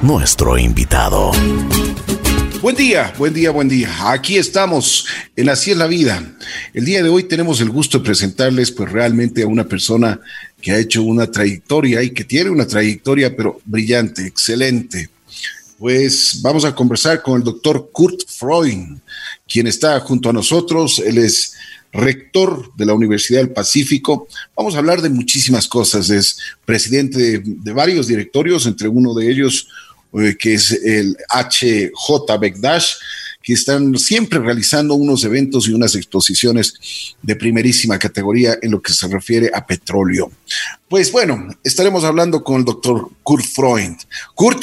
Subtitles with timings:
[0.00, 1.32] nuestro invitado.
[2.62, 4.10] Buen día, buen día, buen día.
[4.10, 6.34] Aquí estamos en Así es la vida.
[6.72, 10.18] El día de hoy tenemos el gusto de presentarles pues realmente a una persona
[10.62, 15.10] que ha hecho una trayectoria y que tiene una trayectoria pero brillante, excelente.
[15.78, 18.98] Pues vamos a conversar con el doctor Kurt Freund,
[19.46, 21.02] quien está junto a nosotros.
[21.04, 21.52] Él es
[21.92, 24.26] rector de la Universidad del Pacífico.
[24.56, 26.10] Vamos a hablar de muchísimas cosas.
[26.10, 29.68] Es presidente de, varios directorios, entre uno de ellos
[30.14, 32.94] eh, que es el HJ Begdash,
[33.42, 36.74] que están siempre realizando unos eventos y unas exposiciones
[37.20, 40.30] de primerísima categoría en lo que se refiere a petróleo.
[40.88, 43.98] Pues bueno, estaremos hablando con el doctor Kurt Freund.
[44.34, 44.62] Kurt,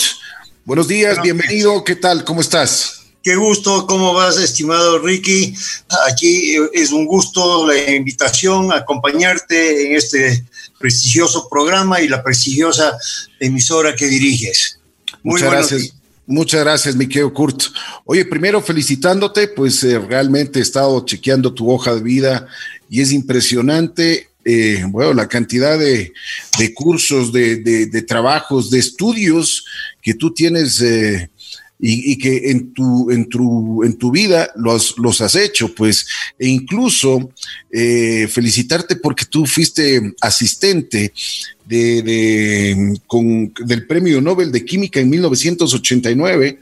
[0.65, 2.23] buenos días, bienvenido, ¿qué tal?
[2.23, 2.98] ¿Cómo estás?
[3.21, 5.53] Qué gusto, ¿cómo vas, estimado Ricky?
[6.09, 10.45] Aquí es un gusto la invitación a acompañarte en este
[10.79, 12.97] prestigioso programa y la prestigiosa
[13.39, 14.79] emisora que diriges.
[15.21, 15.93] Muy Muchas gracias.
[16.25, 17.63] Muchas gracias, mi Kurt.
[18.05, 22.47] Oye, primero felicitándote, pues eh, realmente he estado chequeando tu hoja de vida
[22.87, 26.13] y es impresionante, eh, bueno, la cantidad de,
[26.75, 29.65] cursos, de, trabajos, de estudios
[30.03, 30.79] que tú tienes.
[30.81, 31.29] Eh,
[31.81, 36.05] y, que en tu, en tu, en tu vida los, los has hecho, pues,
[36.37, 37.31] e incluso
[37.71, 41.13] eh, felicitarte porque tú fuiste asistente
[41.65, 46.59] de, con, del Premio Nobel de Química en 1989,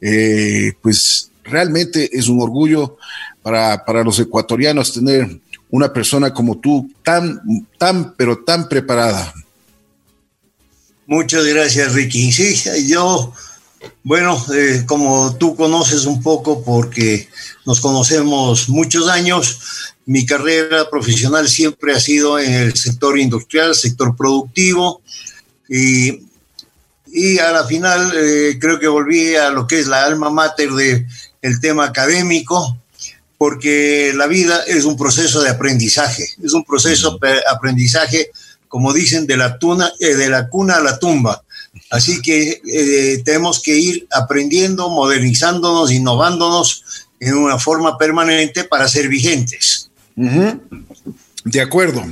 [0.00, 2.98] eh, pues realmente es un orgullo
[3.42, 5.40] para, para los ecuatorianos tener
[5.70, 7.40] una persona como tú tan,
[7.78, 9.34] tan, pero tan preparada.
[11.06, 12.30] Muchas gracias, Ricky.
[12.30, 12.54] Sí,
[12.86, 13.32] yo
[14.04, 17.28] bueno, eh, como tú conoces un poco porque
[17.66, 24.16] nos conocemos muchos años, mi carrera profesional siempre ha sido en el sector industrial, sector
[24.16, 25.02] productivo
[25.68, 26.22] y,
[27.06, 30.70] y a la final eh, creo que volví a lo que es la alma mater
[30.70, 31.06] del
[31.40, 32.76] el tema académico
[33.38, 38.30] porque la vida es un proceso de aprendizaje, es un proceso de aprendizaje,
[38.68, 41.42] como dicen, de la, tuna, eh, de la cuna a la tumba
[41.92, 46.84] Así que eh, tenemos que ir aprendiendo, modernizándonos, innovándonos
[47.20, 49.90] en una forma permanente para ser vigentes.
[50.16, 52.02] De acuerdo.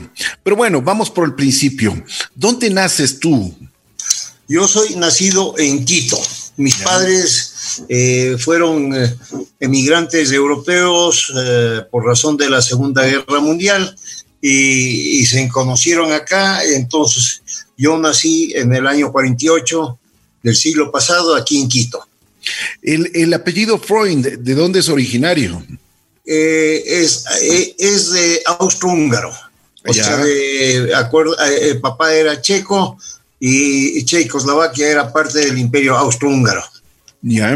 [0.43, 2.05] Pero bueno, vamos por el principio.
[2.35, 3.57] ¿Dónde naces tú?
[4.47, 6.21] Yo soy nacido en Quito.
[6.59, 9.17] Mis padres eh, fueron eh,
[9.61, 11.33] emigrantes europeos
[11.91, 13.97] por razón de la Segunda Guerra Mundial
[14.43, 16.62] y, y se conocieron acá.
[16.65, 17.41] Entonces
[17.81, 19.99] yo nací en el año 48
[20.43, 22.07] del siglo pasado aquí en Quito.
[22.83, 25.65] El, apellido Freund, ¿de dónde es originario?
[26.27, 29.33] Eh, es, eh, es de austrohúngaro.
[29.87, 32.99] O sea, de acuerdo, el eh, papá era checo
[33.39, 36.62] y Checoslovaquia era parte del imperio austrohúngaro.
[37.22, 37.54] Ya.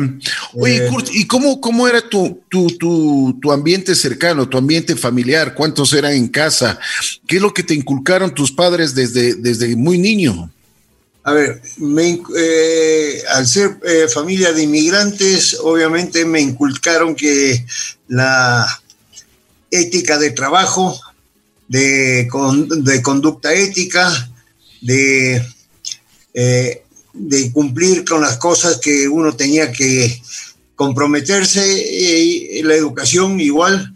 [0.52, 5.54] Oye, Kurt, ¿y cómo, cómo era tu, tu, tu, tu, ambiente cercano, tu ambiente familiar?
[5.54, 6.78] ¿Cuántos eran en casa?
[7.26, 10.50] ¿Qué es lo que te inculcaron tus padres desde, desde muy niño?
[11.22, 11.62] A ver,
[12.36, 17.64] eh, al ser eh, familia de inmigrantes, obviamente me inculcaron que
[18.08, 18.66] la
[19.70, 21.00] ética de trabajo,
[21.68, 22.28] de,
[22.82, 24.30] de conducta ética,
[24.82, 25.42] de
[26.34, 26.83] eh,
[27.14, 30.20] de cumplir con las cosas que uno tenía que
[30.74, 33.94] comprometerse, y la educación igual.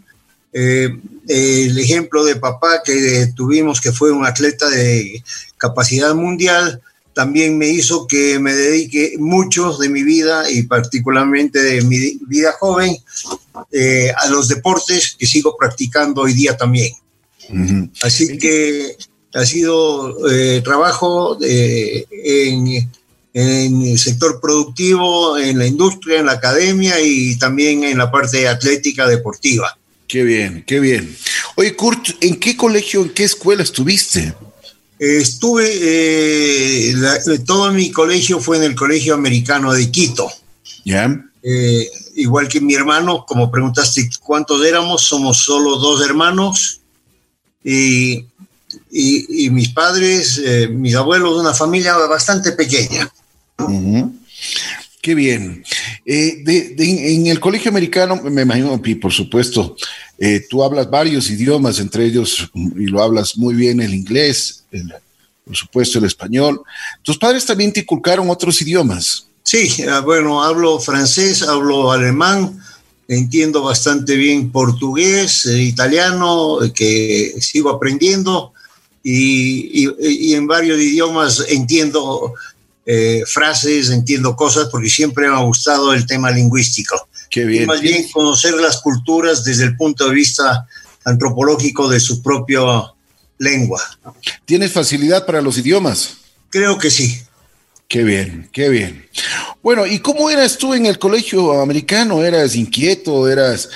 [0.51, 0.89] Eh,
[1.27, 5.23] el ejemplo de papá que tuvimos, que fue un atleta de
[5.57, 6.81] capacidad mundial,
[7.13, 12.53] también me hizo que me dedique mucho de mi vida y particularmente de mi vida
[12.59, 12.97] joven
[13.71, 16.93] eh, a los deportes que sigo practicando hoy día también.
[18.01, 18.95] Así que
[19.33, 22.89] ha sido eh, trabajo en
[23.33, 28.47] en el sector productivo, en la industria, en la academia y también en la parte
[28.47, 29.77] atlética deportiva.
[30.07, 31.15] Qué bien, qué bien.
[31.55, 34.33] Oye, Kurt, ¿en qué colegio, en qué escuela estuviste?
[34.99, 36.93] estuve, eh,
[37.45, 40.29] todo mi colegio fue en el Colegio Americano de Quito.
[40.83, 41.25] ¿Ya?
[41.41, 46.81] Eh, igual que mi hermano, como preguntaste cuántos éramos, somos solo dos hermanos.
[47.63, 48.25] Y,
[48.91, 53.09] y, mis padres, eh, mis abuelos, una familia bastante pequeña.
[55.01, 55.63] Qué bien.
[56.05, 56.43] Eh,
[56.77, 59.75] en el colegio americano, me imagino, por supuesto,
[60.17, 64.65] eh, tú hablas varios idiomas, entre ellos, y lo hablas muy bien el inglés,
[65.45, 66.61] por supuesto el español.
[67.01, 69.25] ¿Tus padres también te inculcaron otros idiomas?
[69.41, 72.59] Sí, ah, bueno, hablo francés, hablo alemán,
[73.07, 78.51] entiendo bastante bien portugués, eh, italiano, que sigo aprendiendo,
[79.01, 82.35] y en varios idiomas entiendo
[82.91, 87.07] eh, frases, entiendo cosas, porque siempre me ha gustado el tema lingüístico.
[87.29, 87.63] Qué bien.
[87.63, 90.65] Y más bien conocer las culturas desde el punto de vista
[91.05, 92.61] antropológico de su propia
[93.37, 93.79] lengua.
[94.43, 96.17] ¿Tienes facilidad para los idiomas?
[96.49, 97.21] Creo que sí.
[97.89, 99.03] Qué bien, qué bien.
[99.63, 102.23] Bueno, ¿y cómo eras tú en el colegio americano?
[102.23, 103.27] ¿Eras inquieto?
[103.27, 103.67] ¿Eras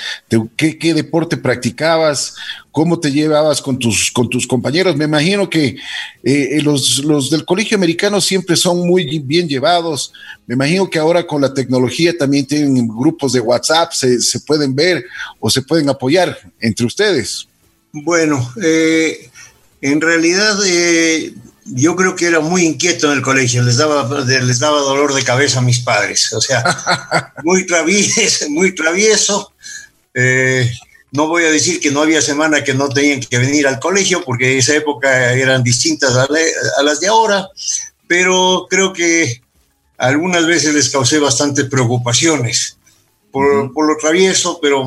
[0.56, 2.36] qué, deporte practicabas?
[2.72, 4.96] ¿Cómo te llevabas con tus, con tus compañeros?
[4.96, 5.78] Me imagino que
[6.24, 10.14] eh, los, los, del colegio americano siempre son muy bien llevados.
[10.46, 14.76] Me imagino que ahora con la tecnología también tienen grupos de WhatsApp, se, se pueden
[14.76, 15.04] ver
[15.40, 17.48] o se pueden apoyar entre ustedes.
[17.92, 19.32] Bueno, eh,
[19.82, 21.34] en realidad eh,
[21.66, 25.24] yo creo que era muy inquieto en el colegio, les daba, les daba dolor de
[25.24, 29.54] cabeza a mis padres, o sea, muy travieso, muy travieso.
[30.14, 30.72] Eh,
[31.12, 34.24] no voy a decir que no había semana que no tenían que venir al colegio,
[34.24, 36.28] porque en esa época eran distintas a,
[36.80, 37.48] a las de ahora,
[38.08, 39.42] pero creo que
[39.98, 42.78] algunas veces les causé bastantes preocupaciones
[43.32, 43.74] por, uh -huh.
[43.74, 44.86] por lo travieso, pero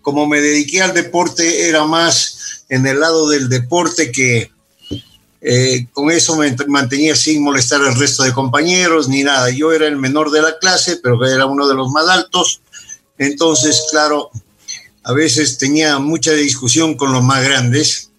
[0.00, 4.50] como me dediqué al deporte, era más en el lado del deporte que
[5.40, 9.50] eh, con eso me mantenía sin molestar al resto de compañeros ni nada.
[9.50, 12.60] Yo era el menor de la clase, pero era uno de los más altos.
[13.18, 14.30] Entonces, claro,
[15.04, 18.10] a veces tenía mucha discusión con los más grandes.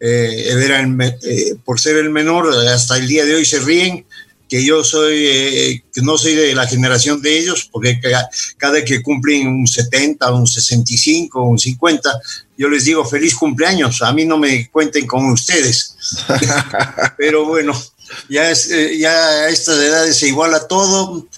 [0.00, 0.80] Eh, era
[1.22, 4.06] eh, por ser el menor, hasta el día de hoy se ríen
[4.50, 8.84] que yo soy, eh, que no soy de la generación de ellos, porque cada, cada
[8.84, 12.20] que cumplen un 70, un 65, un 50,
[12.58, 15.96] yo les digo feliz cumpleaños, a mí no me cuenten con ustedes.
[17.16, 17.80] Pero bueno,
[18.28, 21.28] ya, es, eh, ya a estas edades se iguala todo.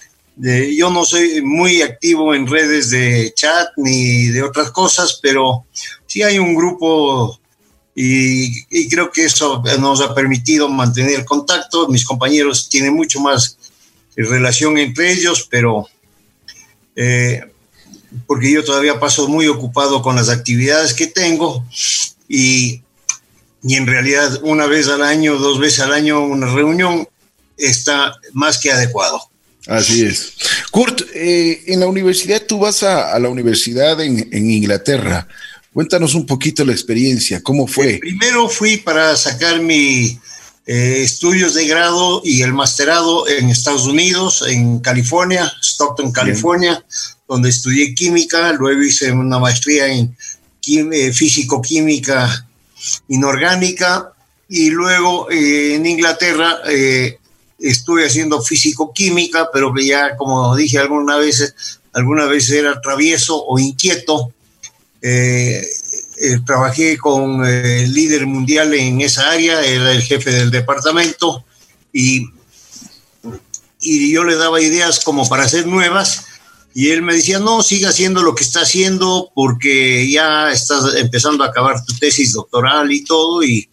[0.43, 5.67] Eh, yo no soy muy activo en redes de chat ni de otras cosas, pero
[6.07, 7.39] sí hay un grupo
[7.95, 11.87] y, y, creo que eso nos ha permitido mantener contacto.
[11.87, 13.57] Mis compañeros tienen mucho más
[14.15, 15.87] relación entre ellos, pero
[16.95, 17.41] eh,
[18.27, 21.65] porque yo todavía paso muy ocupado con las actividades que tengo
[22.27, 22.81] y,
[23.63, 27.07] y en realidad una vez al año, dos veces al año, una reunión
[27.57, 29.21] está más que adecuado.
[29.67, 30.33] Así es.
[30.71, 35.27] Kurt, eh, en la universidad, tú vas a, a la universidad en, en Inglaterra.
[35.73, 37.95] Cuéntanos un poquito la experiencia, ¿cómo fue?
[37.95, 40.19] Eh, primero fui para sacar mi
[40.65, 46.83] eh, estudios de grado y el masterado en Estados Unidos, en California, Stockton, California, Bien.
[47.27, 50.15] donde estudié química, luego hice una maestría en
[50.65, 52.47] eh, físico-química
[53.09, 54.13] inorgánica
[54.47, 56.59] y luego eh, en Inglaterra
[57.59, 63.59] estuve haciendo físico-química, pero que ya, como dije alguna vez, alguna vez era travieso o
[63.59, 64.31] inquieto
[65.03, 65.67] eh,
[66.17, 71.43] eh, trabajé con eh, el líder mundial en esa área, era el jefe del departamento,
[71.91, 72.29] y,
[73.81, 76.25] y yo le daba ideas como para hacer nuevas,
[76.73, 81.43] y él me decía, no, siga haciendo lo que está haciendo porque ya estás empezando
[81.43, 83.67] a acabar tu tesis doctoral y todo, y,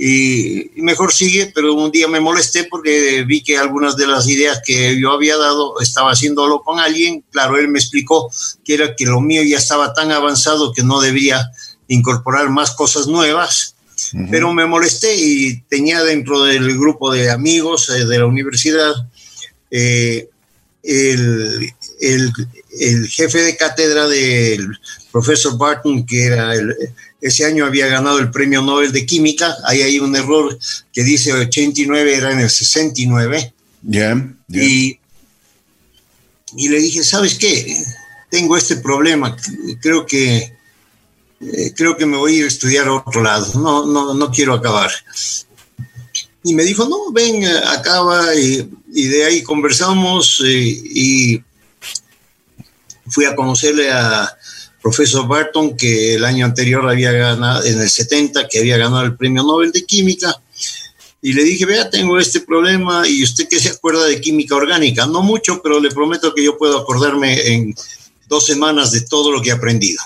[0.00, 4.62] y, mejor sigue, pero un día me molesté porque vi que algunas de las ideas
[4.64, 7.24] que yo había dado estaba haciéndolo con alguien.
[7.32, 8.30] Claro, él me explicó
[8.64, 11.50] que era que lo mío ya estaba tan avanzado que no debía
[11.88, 13.74] incorporar más cosas nuevas,
[14.12, 14.28] uh -huh.
[14.30, 18.94] pero me molesté y tenía dentro del grupo de amigos eh, de la universidad
[19.70, 20.28] eh,
[20.82, 22.32] el, el,
[22.78, 24.78] el, jefe de cátedra del
[25.10, 26.74] profesor Barton, que era el
[27.20, 30.56] ese año había ganado el premio Nobel de Química, ahí hay un error
[30.92, 33.52] que dice 89, era en el 69.
[33.88, 34.62] Yeah, yeah.
[34.62, 35.00] Y,
[36.56, 37.76] y le dije, ¿sabes qué?
[38.30, 39.36] Tengo este problema,
[39.80, 40.52] creo que,
[41.40, 44.30] eh, creo que me voy a ir a estudiar a otro lado, no, no, no
[44.30, 44.90] quiero acabar.
[46.44, 51.42] Y me dijo, no, ven, acaba, y, y de ahí conversamos eh, y
[53.10, 54.37] fui a conocerle a,
[54.88, 59.16] profesor Barton, que el año anterior había ganado, en el 70, que había ganado el
[59.16, 60.34] premio Nobel de Química,
[61.20, 65.06] y le dije, vea, tengo este problema, y usted qué se acuerda de química orgánica,
[65.06, 67.74] no mucho, pero le prometo que yo puedo acordarme en
[68.28, 70.02] dos semanas de todo lo que he aprendido.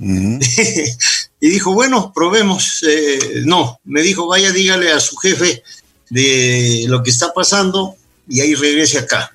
[0.00, 0.96] Uh -huh.
[1.40, 2.82] y dijo, bueno, probemos.
[2.82, 5.62] Eh, no, me dijo, vaya, dígale a su jefe
[6.10, 7.94] de lo que está pasando
[8.28, 9.33] y ahí regrese acá.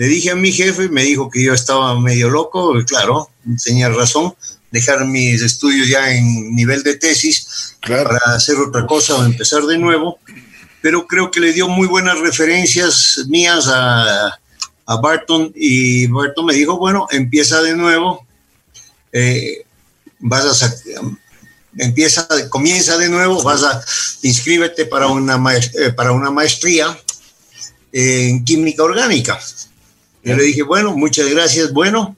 [0.00, 3.28] Le dije a mi jefe, me dijo que yo estaba medio loco, claro,
[3.62, 4.32] tenía razón,
[4.70, 8.08] dejar mis estudios ya en nivel de tesis claro.
[8.08, 10.18] para hacer otra cosa o empezar de nuevo,
[10.80, 14.38] pero creo que le dio muy buenas referencias mías a,
[14.86, 18.26] a Barton y Barton me dijo, bueno, empieza de nuevo,
[19.12, 19.66] eh,
[20.18, 20.74] vas a
[21.76, 23.84] empieza, comienza de nuevo, vas a
[24.22, 26.98] inscríbete para una, maestría, para una maestría
[27.92, 29.38] en química orgánica.
[30.22, 32.16] Y le dije, bueno, muchas gracias, bueno.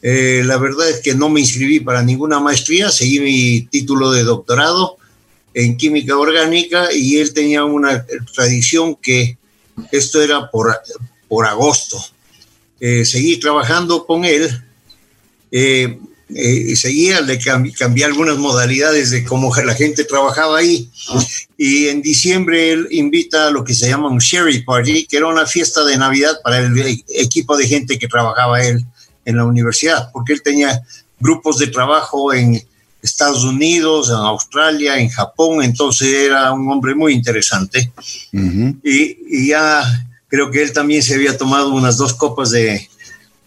[0.00, 4.22] Eh, la verdad es que no me inscribí para ninguna maestría, seguí mi título de
[4.22, 4.96] doctorado
[5.54, 9.36] en química orgánica y él tenía una tradición que
[9.90, 10.78] esto era por,
[11.26, 11.98] por agosto.
[12.80, 14.48] Eh, seguí trabajando con él,
[15.50, 15.98] eh,
[16.34, 20.90] eh, seguía, le cambié, algunas modalidades de cómo la gente trabajaba ahí.
[21.56, 25.26] Y en diciembre él invita a lo que se llama un Sherry Party, que era
[25.26, 28.84] una fiesta de Navidad para el e-, equipo de gente que trabajaba él
[29.24, 30.82] en la universidad, porque él tenía
[31.18, 32.62] grupos de trabajo en
[33.02, 37.92] Estados Unidos, en Australia, en Japón, entonces era un hombre muy interesante.
[38.32, 39.82] y, ya
[40.28, 42.88] creo que él también se había tomado unas dos copas de,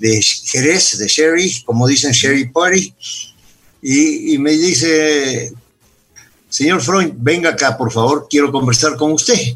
[0.02, 2.92] de Jerez, de Sherry, como dicen Sherry Party,
[3.84, 5.54] y, me dice,
[6.50, 9.56] señor Freund, venga acá, por favor, quiero conversar con usted.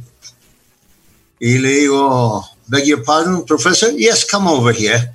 [1.39, 3.91] Y le digo, beg your pardon, professor?
[3.91, 5.11] Yes, come over here.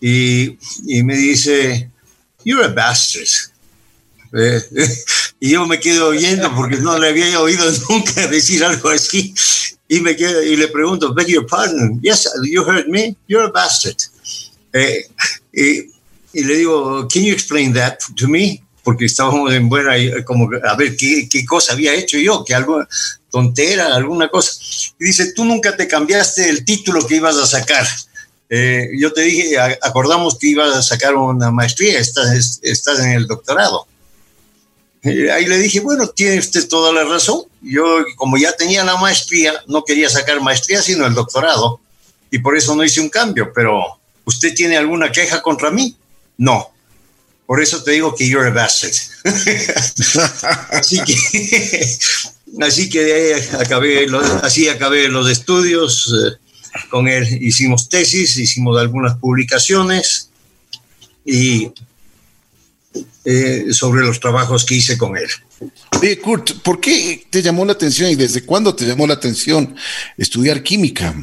[0.00, 1.90] Y, y me dice,
[2.44, 3.28] you're a bastard.
[4.32, 4.60] Eh,
[5.40, 9.34] y yo me quedo oyendo porque no le había oído nunca decir algo así.
[9.88, 12.00] Y, me y le pregunto, beg your pardon.
[12.02, 13.16] Yes, you heard me.
[13.26, 13.96] You're a bastard.
[14.76, 15.06] Eh,
[15.52, 18.62] y, y, le digo, can you explain that to me?
[18.84, 22.84] Porque estábamos en buena, como a ver qué, qué cosa había hecho yo, que algo
[23.30, 24.52] tontera, alguna cosa.
[25.00, 27.86] Y dice, tú nunca te cambiaste el título que ibas a sacar.
[28.48, 33.26] Eh, yo te dije, acordamos que ibas a sacar una maestría, estás, estás en el
[33.26, 33.86] doctorado.
[35.04, 37.42] ahí le dije, bueno, tiene usted toda la razón.
[37.60, 37.84] Yo,
[38.16, 41.80] como ya tenía la maestría, no quería sacar maestría, sino el doctorado.
[42.30, 43.52] Y por eso no hice un cambio.
[43.54, 43.95] Pero,
[44.26, 45.96] ¿usted tiene alguna queja contra mí?
[46.36, 46.70] No.
[47.46, 48.92] Por eso te digo que you're a bastard.
[50.70, 51.98] así que,
[52.60, 54.06] así que acabé,
[54.42, 56.12] así acabé los estudios.
[56.12, 56.36] Eh,
[56.90, 60.28] con él hicimos tesis, hicimos algunas publicaciones
[61.24, 61.72] y
[63.24, 65.28] eh, sobre los trabajos que hice con él.
[66.22, 69.74] Kurt, ¿por qué te llamó la atención y desde cuándo te llamó la atención
[70.16, 71.14] estudiar química?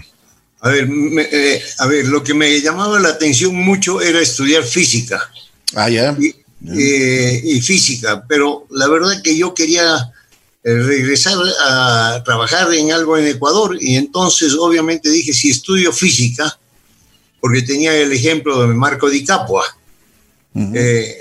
[0.63, 5.29] A ver, eh, a ver, lo que me llamaba la atención mucho era estudiar física.
[5.75, 6.17] Ah, ya.
[6.17, 6.34] Y,
[6.79, 10.13] eh, y física, pero la verdad que yo quería
[10.63, 16.58] regresar a trabajar en algo en Ecuador y entonces obviamente dije si estudio física
[17.41, 19.65] porque tenía el ejemplo de Marco Di Capua
[20.55, 21.17] eh,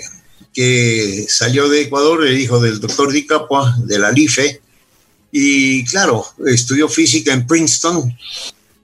[0.53, 4.61] que salió de Ecuador el hijo del doctor Di Capua de la LIFE
[5.33, 8.17] y claro estudió física en Princeton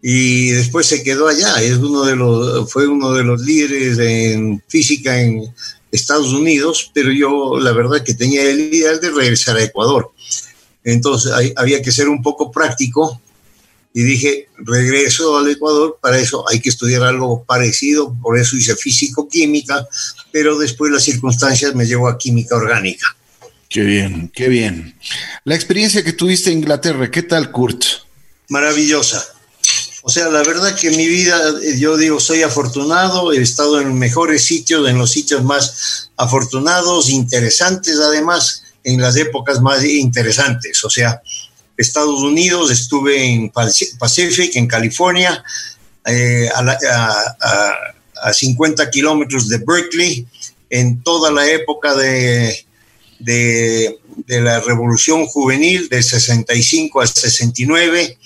[0.02, 4.64] y después se quedó allá es uno de los fue uno de los líderes en
[4.68, 5.54] física en
[5.92, 10.12] Estados Unidos pero yo la verdad que tenía el ideal de regresar a Ecuador
[10.84, 13.22] entonces había que ser un poco práctico
[13.94, 18.76] y dije, regreso al Ecuador, para eso hay que estudiar algo parecido, por eso hice
[18.76, 19.88] físico-química,
[20.32, 23.16] pero después las circunstancias me llevó a química orgánica.
[23.68, 24.96] Qué bien, qué bien.
[25.44, 27.84] La experiencia que tuviste en Inglaterra, ¿qué tal, Kurt?
[28.48, 29.26] Maravillosa.
[30.02, 31.38] O sea, la verdad que mi vida,
[31.78, 38.00] yo digo, soy afortunado, he estado en mejores sitios, en los sitios más afortunados, interesantes
[38.00, 40.84] además, en las épocas más interesantes.
[40.86, 41.22] O sea,
[41.76, 45.44] Estados Unidos, estuve en Pacific, en California,
[46.06, 50.28] eh, a, 50 kilómetros de Berkeley,
[50.70, 52.66] en toda la época de,
[53.18, 58.18] de, de, la revolución juvenil, del 65 al 69,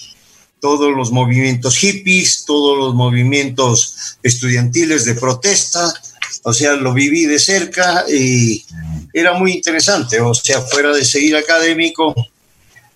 [0.63, 5.93] todos los movimientos hippies, todos los movimientos estudiantiles de protesta,
[6.43, 8.63] o sea, lo viví de cerca y
[9.11, 12.15] era muy interesante, o sea, fuera de seguir académico,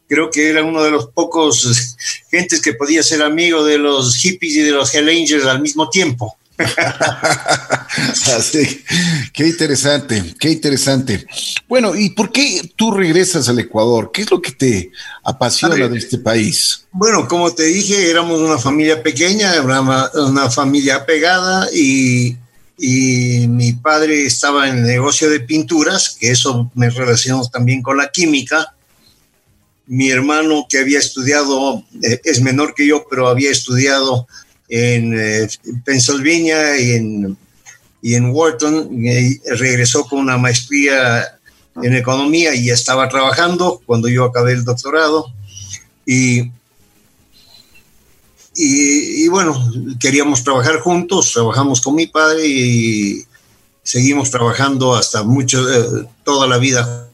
[0.07, 1.97] creo que era uno de los pocos
[2.31, 5.89] gentes que podía ser amigo de los hippies y de los Hell Angels al mismo
[5.89, 6.37] tiempo.
[8.37, 8.83] Así,
[9.33, 11.25] qué interesante, qué interesante.
[11.67, 14.11] Bueno, ¿y por qué tú regresas al Ecuador?
[14.13, 14.91] ¿Qué es lo que te
[15.23, 16.85] apasiona de este país?
[16.91, 22.37] Bueno, como te dije, éramos una familia pequeña, una, una familia pegada y
[22.77, 27.97] y mi padre estaba en el negocio de pinturas, que eso me relacionó también con
[27.97, 28.75] la química.
[29.87, 34.27] Mi hermano que había estudiado, eh, es menor que yo, pero había estudiado
[34.69, 35.47] en eh,
[35.83, 37.37] Pennsylvania y en,
[38.01, 38.89] y en Wharton,
[39.45, 41.25] regresó con una maestría
[41.81, 45.33] en economía y estaba trabajando cuando yo acabé el doctorado.
[46.05, 46.51] Y
[48.59, 49.55] y, bueno,
[49.99, 53.23] queríamos trabajar juntos, trabajamos con mi padre y
[53.83, 57.07] seguimos trabajando hasta mucho, eh, toda la vida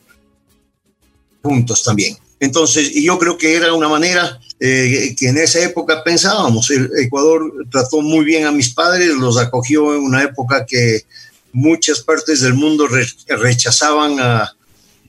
[1.41, 2.17] juntos también.
[2.43, 6.69] Entonces, y yo creo que era una manera eh, que en esa época pensábamos.
[6.71, 11.03] El Ecuador trató muy bien a mis padres, los acogió en una época que
[11.53, 12.85] muchas partes del mundo
[13.29, 14.53] rechazaban a,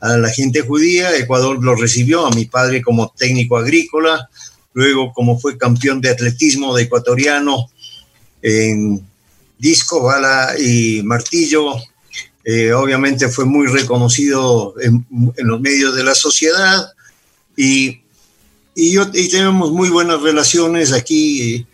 [0.01, 1.17] a la gente judía.
[1.17, 4.31] Ecuador lo recibió a mi padre como técnico agrícola,
[4.73, 7.69] luego como fue campeón de atletismo de ecuatoriano
[8.43, 9.05] en
[9.59, 11.75] disco, bala y martillo.
[12.45, 15.05] Eh, obviamente fue muy reconocido en,
[15.39, 16.94] los medios de la sociedad
[17.57, 18.01] y,
[18.75, 21.67] y, yo, y tenemos muy buenas relaciones aquí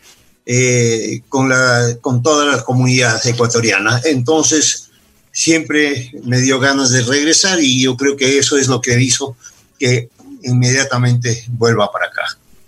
[0.46, 4.00] eh, con, la, con toda la comunidad ecuatoriana.
[4.04, 4.90] Entonces,
[5.32, 9.36] siempre me dio ganas de regresar y yo creo que eso es lo que hizo
[9.78, 10.08] que
[10.42, 12.22] inmediatamente vuelva para acá.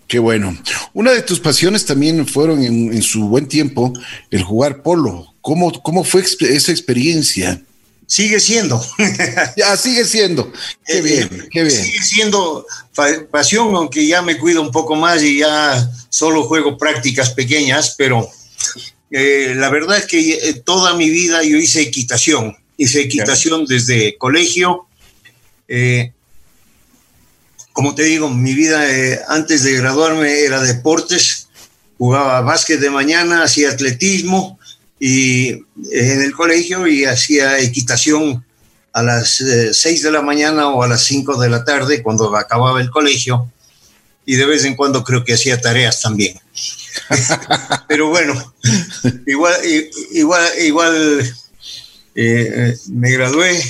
[0.07, 0.57] Qué bueno.
[0.93, 3.93] Una de tus pasiones también fueron en, su buen tiempo
[4.31, 5.35] el jugar polo.
[5.41, 7.63] ¿Cómo, cómo fue esa experiencia?
[8.07, 8.85] Sigue siendo.
[9.57, 10.53] ya, sigue siendo.
[10.85, 11.83] Qué eh, bien, qué bien.
[11.83, 12.67] Sigue siendo
[13.31, 18.29] pasión, aunque ya me cuido un poco más y ya solo juego prácticas pequeñas, pero
[19.11, 22.57] eh, la verdad es que eh, toda mi vida yo hice equitación.
[22.77, 24.87] Hice equitación desde colegio.
[25.69, 26.13] Eh,
[27.73, 31.49] como te digo, mi vida eh, antes de graduarme era deportes,
[31.99, 34.59] jugaba básquet de mañana, hacía atletismo
[35.05, 38.45] y eh, en el colegio y hacía equitación
[38.93, 39.43] a las
[39.73, 42.89] 6 eh, de la mañana o a las 5 de la tarde cuando acababa el
[42.89, 43.51] colegio
[44.25, 46.39] y de vez en cuando creo que hacía tareas también.
[47.89, 48.55] Pero bueno,
[49.27, 49.55] igual,
[50.13, 51.35] igual, igual
[52.15, 53.61] me gradué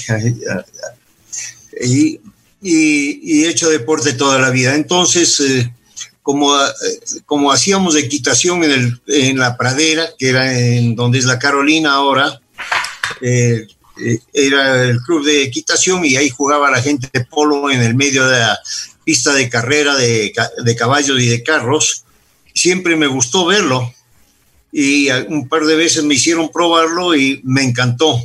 [1.80, 2.20] y
[2.62, 4.74] y, he hecho deporte toda la vida.
[4.74, 5.72] Entonces, eh,
[6.22, 6.68] como, eh,
[7.26, 11.94] como hacíamos equitación en, el, en, la pradera, que era en donde es la Carolina
[11.94, 12.40] ahora,
[13.20, 13.66] eh,
[14.32, 18.26] era el club de equitación y ahí jugaba la gente de polo en el medio
[18.26, 18.58] de la
[19.04, 20.32] pista de carrera de,
[20.64, 22.04] de caballos y de carros.
[22.54, 23.92] Siempre me gustó verlo
[24.72, 28.18] y un par de veces me hicieron probarlo y me encantó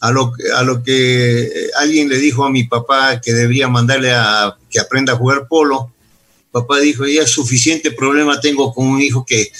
[0.00, 4.12] a lo, a lo que eh, alguien le dijo a mi papá que debería mandarle
[4.12, 5.93] a que aprenda a jugar polo.
[6.54, 9.50] Papá dijo, ya suficiente problema tengo con un hijo que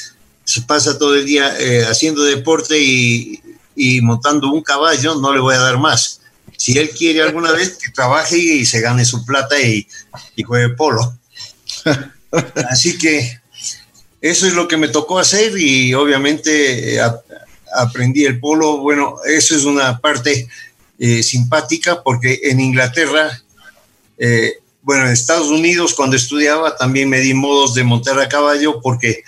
[0.44, 3.42] se pasa todo el día eh, haciendo deporte y,
[3.74, 6.20] y, montando un caballo, no le voy a dar más.
[6.56, 9.88] Si él quiere alguna vez que trabaje y se gane su plata y,
[10.36, 11.18] y juegue polo.
[12.70, 13.40] Así que
[14.20, 17.00] eso es lo que me tocó hacer y obviamente eh,
[17.74, 18.76] aprendí el polo.
[18.78, 20.46] Bueno, eso es una parte
[21.00, 23.42] eh, simpática porque en Inglaterra,
[24.84, 29.24] bueno, en Estados Unidos cuando estudiaba también me di modos de montar a caballo porque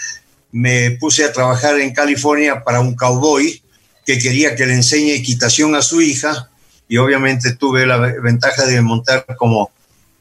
[0.53, 3.63] me puse a trabajar en California para un cowboy
[4.05, 6.51] que quería que le enseñe equitación a su hija
[6.89, 9.71] y obviamente tuve la ventaja de montar como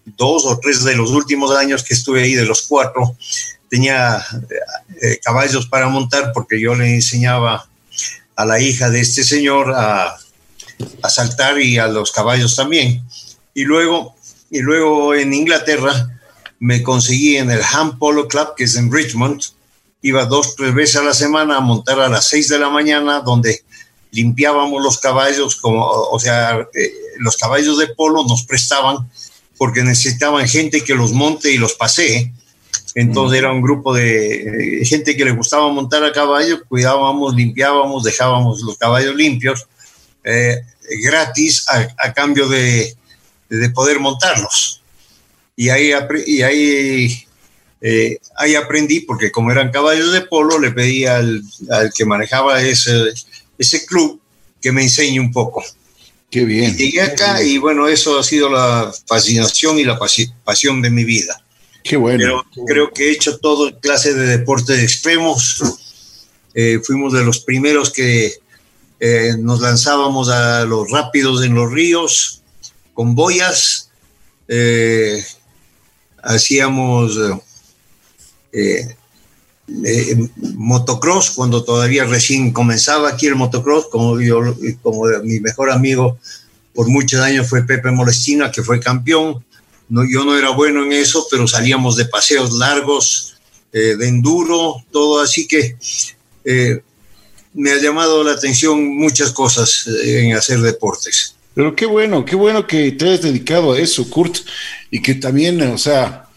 [0.05, 3.17] dos o tres de los últimos años que estuve ahí, de los cuatro,
[3.69, 4.23] tenía
[5.01, 7.67] eh, caballos para montar porque yo le enseñaba
[8.35, 10.15] a la hija de este señor a,
[11.01, 13.03] a saltar y a los caballos también.
[13.53, 14.14] Y luego,
[14.55, 16.17] y luego en Inglaterra
[16.59, 19.41] me conseguí en el Ham Polo Club, que es en Richmond.
[20.01, 23.19] Iba dos, tres veces a la semana a montar a las seis de la mañana,
[23.19, 23.65] donde
[24.11, 29.09] limpiábamos los caballos, como, o sea, eh, los caballos de polo nos prestaban
[29.57, 32.31] porque necesitaban gente que los monte y los pasee.
[32.93, 38.05] Entonces era un grupo de eh, gente que le gustaba montar a caballo, cuidábamos, limpiábamos,
[38.05, 39.67] dejábamos los caballos limpios
[40.23, 40.61] eh,
[41.03, 42.95] gratis a, cambio de,
[43.73, 44.81] poder montarlos.
[45.55, 45.91] Y ahí,
[46.25, 47.25] y ahí,
[47.81, 51.43] eh, ahí aprendí, porque como eran caballos de polo, le pedí al,
[51.95, 53.13] que manejaba ese,
[53.57, 54.19] ese club
[54.61, 55.63] que me enseñe un poco.
[56.29, 56.71] Qué bien.
[56.71, 59.97] Y llegué acá y bueno, eso ha sido la fascinación y la
[60.43, 61.41] pasión de mi vida.
[61.83, 62.43] Qué bueno.
[62.55, 65.61] Pero creo que he hecho todo clase de deportes extremos.
[66.53, 68.33] Eh, fuimos de los primeros que
[68.99, 72.41] eh, nos lanzábamos a los rápidos en los ríos
[72.95, 73.91] con boyas.
[74.47, 75.23] Eh,
[76.23, 77.19] hacíamos
[80.55, 84.39] motocross cuando todavía recién comenzaba aquí el motocross, como yo,
[84.81, 86.17] como mi mejor amigo
[86.73, 89.45] por muchos años fue Pepe Molestina, que fue campeón
[89.87, 93.37] no, yo no era bueno en eso, pero salíamos de paseos largos,
[93.71, 95.77] eh, de enduro, todo, así que
[96.43, 96.81] eh,
[97.53, 101.34] me ha llamado la atención muchas cosas eh, en hacer deportes.
[101.55, 104.39] Pero qué bueno, qué bueno que te hayas dedicado a eso, Kurt,
[104.91, 106.27] y que también, o sea,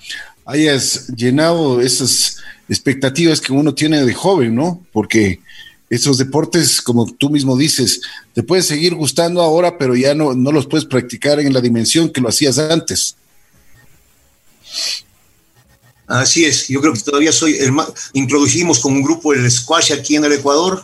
[0.46, 4.86] hayas llenado esas expectativas que uno tiene de joven, ¿no?
[4.92, 5.40] Porque
[5.90, 8.00] esos deportes, como tú mismo dices,
[8.32, 12.10] te pueden seguir gustando ahora, pero ya no, no los puedes practicar en la dimensión
[12.10, 13.16] que lo hacías antes.
[16.06, 19.92] Así es, yo creo que todavía soy el más, introducimos con un grupo el squash
[19.92, 20.82] aquí en el Ecuador,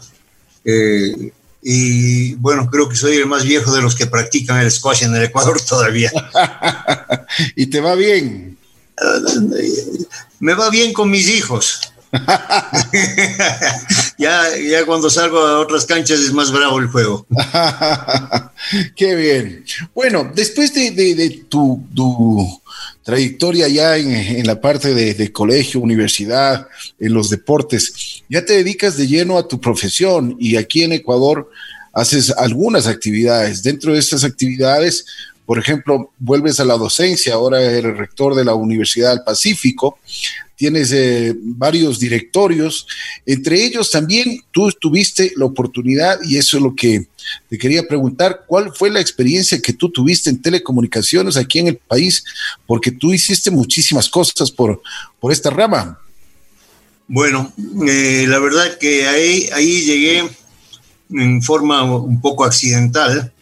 [0.64, 1.33] eh,
[1.66, 5.14] y bueno, creo que soy el más viejo de los que practican el squash en
[5.16, 6.12] el Ecuador todavía.
[7.57, 8.59] ¿Y te va bien?
[10.40, 11.81] Me va bien con mis hijos.
[14.18, 17.27] ya, ya cuando salgo a otras canchas es más bravo el juego.
[18.94, 19.64] Qué bien.
[19.94, 21.83] Bueno, después de, tu,
[23.03, 29.07] trayectoria ya en, la parte de, colegio, universidad, en los deportes, ya te dedicas de
[29.07, 31.51] lleno a tu profesión y aquí en Ecuador
[31.93, 33.63] haces algunas actividades.
[33.63, 35.07] Dentro de estas actividades,
[35.47, 39.99] por ejemplo, vuelves a la docencia, ahora eres rector de la Universidad del Pacífico,
[40.57, 42.87] tienes eh, varios directorios,
[43.27, 47.07] entre ellos también tú tuviste la oportunidad, y eso es lo que
[47.49, 51.77] te quería preguntar, ¿cuál fue la experiencia que tú tuviste en telecomunicaciones aquí en el
[51.77, 52.25] país?
[52.67, 54.81] Porque tú hiciste muchísimas cosas por,
[55.21, 55.99] por esta rama.
[57.07, 57.53] Bueno,
[57.87, 60.29] eh, la verdad que ahí, ahí llegué
[61.11, 63.34] en forma un poco accidental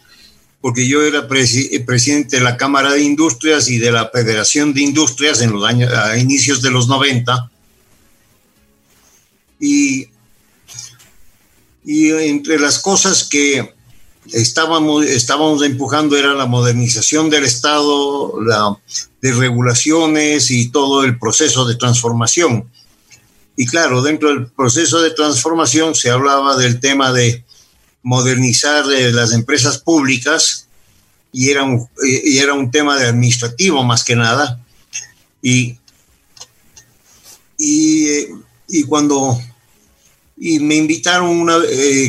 [0.62, 5.42] porque yo era presidente de la Cámara de Industrias y de la Federación de Industrias
[5.42, 7.50] en los años, a inicios de los 90.
[9.58, 10.06] Y,
[11.84, 13.74] y entre las cosas que
[14.30, 18.78] estábamos, estábamos empujando era la modernización del Estado, la,
[19.20, 22.70] de regulaciones y todo el proceso de transformación.
[23.56, 27.44] Y claro, dentro del proceso de transformación se hablaba del tema de
[28.02, 30.66] modernizar eh, las empresas públicas
[31.32, 34.60] y era, un, eh, y era un tema de administrativo más que nada.
[35.40, 35.76] Y,
[37.56, 38.28] y, eh,
[38.68, 39.40] y cuando
[40.36, 41.58] y me invitaron una,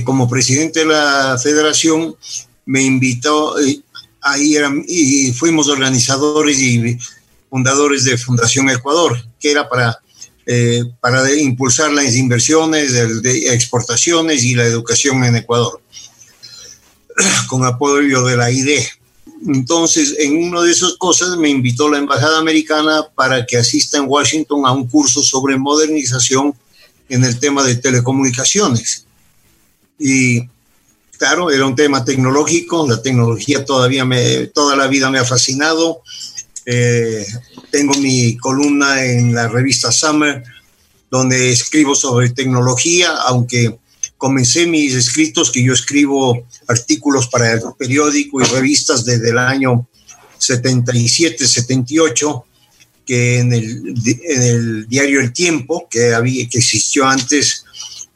[0.03, 2.15] como presidente de la federación,
[2.65, 3.55] me invitó,
[4.21, 6.97] ahí eran, y fuimos organizadores y
[7.47, 9.99] fundadores de Fundación Ecuador, que era para
[10.99, 15.82] para impulsar las inversiones, de, exportaciones y la educación en Ecuador.
[17.47, 18.79] con apoyo de la ID.
[19.45, 24.05] Entonces, en una de esas cosas me invitó la Embajada Americana para que asista en
[24.07, 26.53] Washington a un curso sobre modernización
[27.09, 29.05] en el tema de telecomunicaciones.
[29.99, 30.47] Y
[31.17, 36.01] claro, era un tema tecnológico, la tecnología todavía me, toda la vida me ha fascinado.
[36.65, 37.25] Eh,
[37.69, 40.43] tengo mi columna en la revista Summer,
[41.11, 43.77] donde escribo sobre tecnología, aunque
[44.23, 49.85] comencé mis escritos, que yo escribo artículos para el periódico y revistas desde el año
[50.37, 52.45] 77, 78,
[53.05, 57.65] que en el, en el diario El Tiempo, que, había, que existió antes,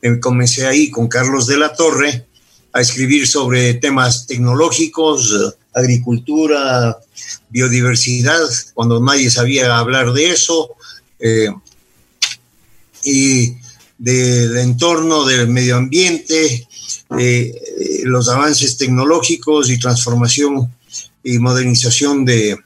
[0.01, 2.25] eh, comencé ahí con Carlos de la Torre
[2.71, 6.97] a escribir sobre temas tecnológicos, agricultura,
[7.49, 10.69] biodiversidad, cuando nadie sabía hablar de eso.
[11.19, 11.49] Eh,
[13.03, 13.57] y
[13.97, 16.67] del entorno, del medio ambiente,
[17.17, 17.53] eh,
[18.03, 20.73] los avances tecnológicos y transformación
[21.23, 22.57] y modernización de,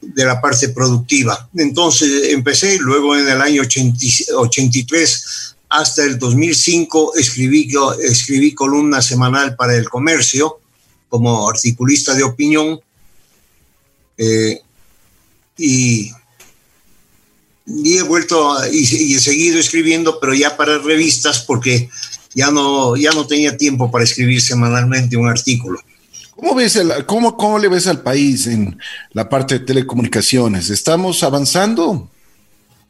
[0.00, 1.48] de la parte productiva.
[1.56, 7.70] Entonces empecé, luego en el año 83 hasta el 2005 escribí,
[8.02, 10.58] escribí columna semanal para el comercio
[11.08, 12.80] como articulista de opinión
[14.16, 14.60] eh,
[15.56, 16.10] y
[17.82, 21.88] y he vuelto y, he seguido escribiendo, pero ya para revistas porque
[22.34, 25.80] ya no, ya no tenía tiempo para escribir semanalmente un artículo.
[26.36, 28.78] ¿Cómo, ves el, cómo, ¿Cómo le ves al país en
[29.12, 30.70] la parte de telecomunicaciones?
[30.70, 32.08] ¿Estamos avanzando?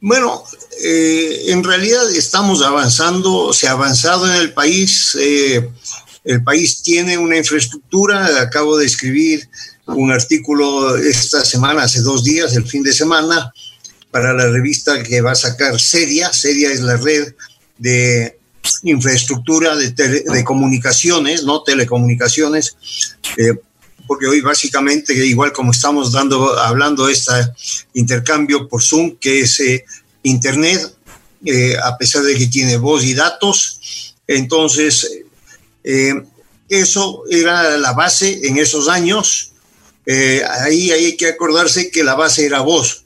[0.00, 0.44] Bueno,
[0.82, 5.16] eh, en realidad estamos avanzando, se ha avanzado en el país.
[5.20, 5.68] Eh,
[6.24, 8.40] el país tiene una infraestructura.
[8.40, 9.48] Acabo de escribir
[9.86, 13.52] un artículo esta semana, hace dos días, el fin de semana,
[14.10, 16.32] para la revista que va a sacar Seria.
[16.32, 17.34] Seria es la red
[17.78, 18.38] de
[18.82, 21.62] infraestructura de, comunicaciones, ¿no?
[21.62, 22.76] Telecomunicaciones,
[23.36, 23.54] eh,
[24.06, 27.32] porque hoy básicamente, igual como estamos dando, hablando este
[27.94, 29.84] intercambio por Zoom, que es eh,
[30.22, 30.94] Internet,
[31.44, 35.08] eh, a pesar de que tiene voz y datos, entonces
[36.68, 39.52] eso era la base en esos años.
[40.06, 43.04] ahí hay que acordarse que la base era voz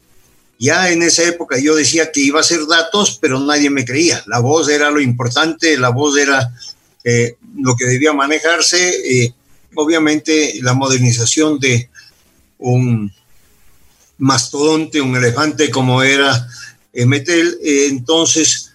[0.58, 4.22] ya en esa época yo decía que iba a ser datos, pero nadie me creía.
[4.26, 6.52] La voz era lo importante, la voz era
[7.02, 8.88] eh, lo que debía manejarse.
[8.88, 9.34] Eh,
[9.74, 11.88] obviamente la modernización de
[12.58, 13.12] un
[14.18, 16.48] mastodonte, un elefante como era
[16.92, 18.70] Metel, eh, entonces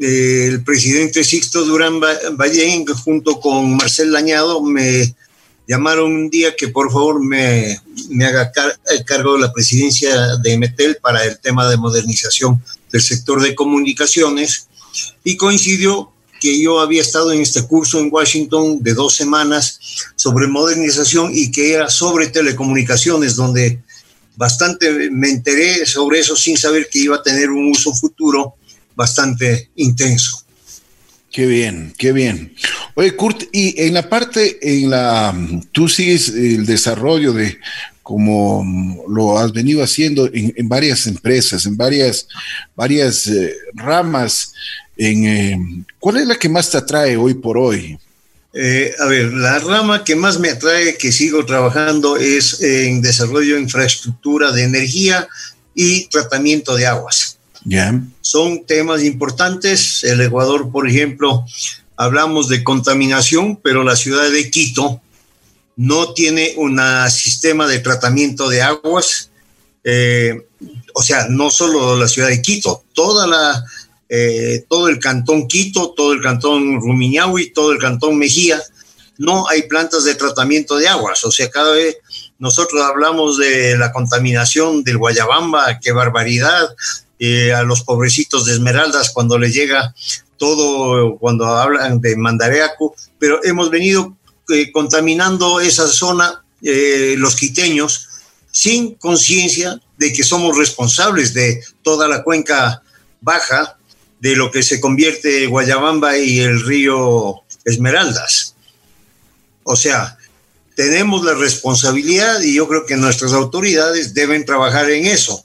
[0.00, 2.00] el presidente Sixto Durán
[2.32, 5.14] Ballén junto con Marcel Lañado me
[5.66, 7.78] llamaron un día que por favor me,
[8.24, 8.52] haga
[9.06, 14.68] cargo de la presidencia de Metel para el tema de modernización del sector de comunicaciones
[15.24, 19.78] y coincidió que yo había estado en este curso en Washington de dos semanas
[20.16, 23.80] sobre modernización y que era sobre telecomunicaciones, donde
[24.34, 28.56] bastante me enteré sobre eso sin saber que iba a tener un uso futuro
[28.96, 30.42] bastante intenso.
[31.30, 32.54] Qué bien, qué bien.
[32.94, 35.34] Oye, Kurt, y en la parte, en la,
[35.72, 37.58] tú sigues el desarrollo de
[38.02, 42.26] como lo has venido haciendo en, varias empresas, en varias,
[42.74, 44.52] varias eh, ramas.
[44.96, 47.98] En, eh, ¿Cuál es la que más te atrae hoy por hoy?
[48.54, 53.54] Eh, a ver, la rama que más me atrae, que sigo trabajando, es en desarrollo
[53.54, 55.26] de infraestructura de energía
[55.74, 57.38] y tratamiento de aguas.
[58.20, 60.02] Son temas importantes.
[60.04, 61.46] El Ecuador, por ejemplo,
[62.04, 65.00] hablamos de contaminación, pero la ciudad de Quito
[65.76, 69.30] no tiene un sistema de tratamiento de aguas.
[69.84, 70.46] Eh,
[70.94, 73.64] o sea, no solo la ciudad de Quito, toda la,
[74.08, 78.60] eh, todo el cantón Quito, todo el cantón Rumiñahui, todo el cantón Mejía,
[79.18, 81.24] no hay plantas de tratamiento de aguas.
[81.24, 81.96] O sea, cada vez
[82.38, 86.68] nosotros hablamos de la contaminación del Guayabamba, qué barbaridad,
[87.18, 89.94] eh, a los pobrecitos de Esmeraldas cuando les llega
[90.42, 94.16] todo, cuando hablan de Mandareaco, pero hemos venido
[94.48, 98.08] eh, contaminando esa zona, eh, los quiteños,
[98.50, 102.82] sin conciencia de que somos responsables de toda la cuenca
[103.20, 103.78] baja,
[104.18, 108.56] de lo que se convierte Guayabamba y el río Esmeraldas.
[109.62, 110.18] O sea,
[110.74, 115.44] tenemos la responsabilidad y yo creo que nuestras autoridades deben trabajar en eso.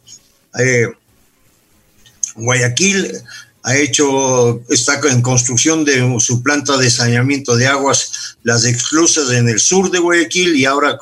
[2.33, 3.21] Guayaquil
[3.67, 9.49] ha hecho, está en construcción de su planta de saneamiento de aguas, las exclusas en
[9.49, 10.97] el sur de Guayaquil y ahora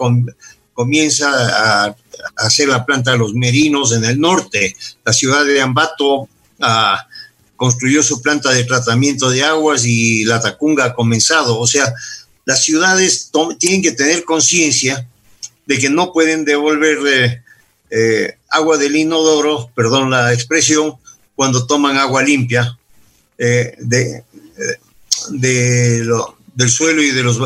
[0.73, 1.95] comienza a,
[2.37, 4.75] hacer la planta de los merinos en el norte.
[5.05, 6.27] La ciudad de Ambato
[6.59, 7.05] ah,
[7.55, 11.59] construyó su planta de tratamiento de aguas y la Tacunga ha comenzado.
[11.59, 11.93] O sea,
[12.45, 15.07] las ciudades tienen que tener conciencia
[15.67, 17.43] de que no pueden devolver
[17.91, 20.95] eh, agua del inodoro, perdón la expresión,
[21.35, 22.77] cuando toman agua limpia
[23.37, 24.23] eh, de,
[25.29, 27.39] del suelo y de los,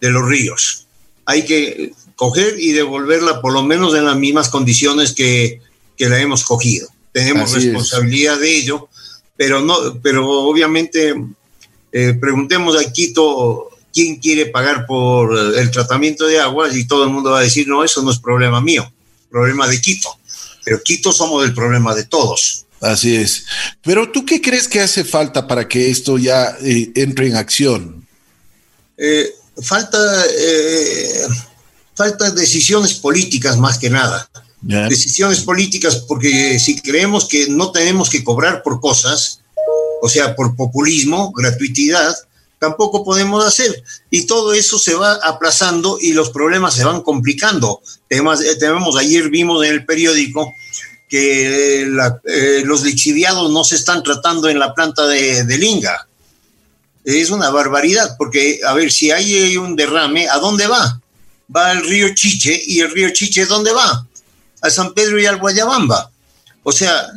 [0.00, 0.86] de los ríos.
[1.24, 5.60] Hay que coger y devolverla por lo menos en las mismas condiciones que,
[5.98, 6.88] la hemos cogido.
[7.12, 8.88] Tenemos responsabilidad de ello,
[9.36, 11.14] pero, no, pero obviamente
[11.92, 17.10] eh, preguntemos a Quito quién quiere pagar por el tratamiento de aguas y todo el
[17.10, 18.92] mundo va a decir, no, eso no es problema mío,
[19.30, 20.08] problema de Quito.
[20.64, 22.61] Pero Quito somos el problema de todos.
[22.82, 23.44] Así es.
[23.82, 28.06] Pero tú qué crees que hace falta para que esto ya eh, entre en acción?
[28.98, 29.98] Eh, falta,
[30.36, 31.26] eh,
[31.94, 34.28] falta decisiones políticas más que nada.
[34.60, 39.40] Decisiones políticas porque si creemos que no tenemos que cobrar por cosas,
[40.00, 42.14] o sea, por populismo, gratuitidad,
[42.60, 43.82] tampoco podemos hacer.
[44.10, 47.80] Y todo eso se va aplazando y los problemas se van complicando.
[48.08, 50.52] tenemos ayer vimos en el periódico
[51.12, 56.08] que eh, los lixiviados no se están tratando en la planta de, Linga.
[57.04, 60.98] Es una barbaridad, porque, a ver, si hay un derrame, ¿a dónde va?
[61.54, 64.06] Va al río Chiche, y el río Chiche, ¿dónde va?
[64.62, 66.10] A San Pedro y al Guayabamba.
[66.62, 67.12] O sea,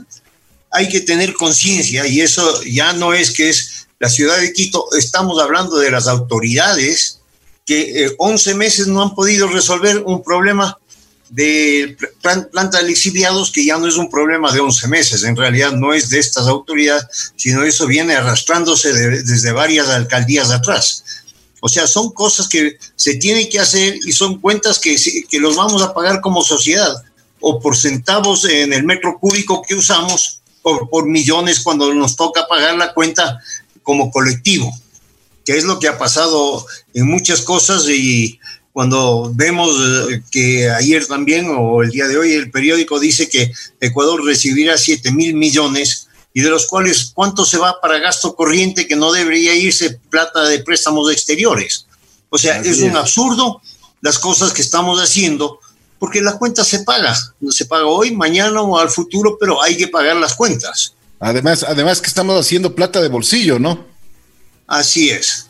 [0.71, 4.89] hay que tener conciencia, y eso ya no es que es la ciudad de Quito,
[4.97, 7.21] estamos hablando de las autoridades
[7.65, 10.77] que 11 eh, meses no han podido resolver un problema
[11.29, 11.97] de
[12.51, 15.93] planta de lixiviados, que ya no es un problema de 11 meses, en realidad no
[15.93, 21.03] es de estas autoridades, sino eso viene arrastrándose desde varias alcaldías atrás.
[21.61, 24.95] O sea, son cosas que se tienen que hacer y son cuentas que,
[25.29, 27.03] que los vamos a pagar como sociedad,
[27.39, 32.47] o por centavos en el metro cúbico que usamos, o por millones cuando nos toca
[32.47, 33.39] pagar la cuenta
[33.83, 34.71] como colectivo,
[35.45, 38.39] que es lo que ha pasado en muchas cosas y
[38.75, 43.53] cuando vemos eh, que ayer también o el día de hoy el periódico dice que
[43.79, 48.85] Ecuador recibirá 7 mil millones y de los cuales cuánto se va para gasto corriente
[48.85, 51.85] que no debería irse plata de préstamos exteriores.
[52.29, 53.61] O sea, es un absurdo
[54.01, 55.61] las cosas que estamos haciendo
[55.97, 57.15] porque la cuenta se paga,
[57.51, 60.95] se paga hoy, mañana o al futuro, pero hay que pagar las cuentas.
[61.21, 63.85] Además, además que estamos haciendo plata de bolsillo, ¿no?
[64.67, 65.47] Así es.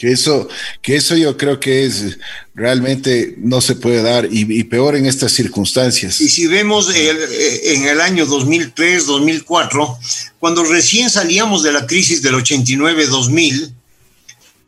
[0.00, 0.48] Que eso,
[0.80, 2.16] que eso yo creo que es
[2.54, 6.22] realmente no se puede dar y, peor en estas circunstancias.
[6.22, 9.98] Y si vemos eh, en el año 2003, 2004,
[10.38, 13.74] cuando recién salíamos de la crisis del 89-2000,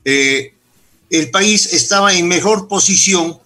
[0.05, 0.53] eh,
[1.09, 3.39] el país estaba en mejor posición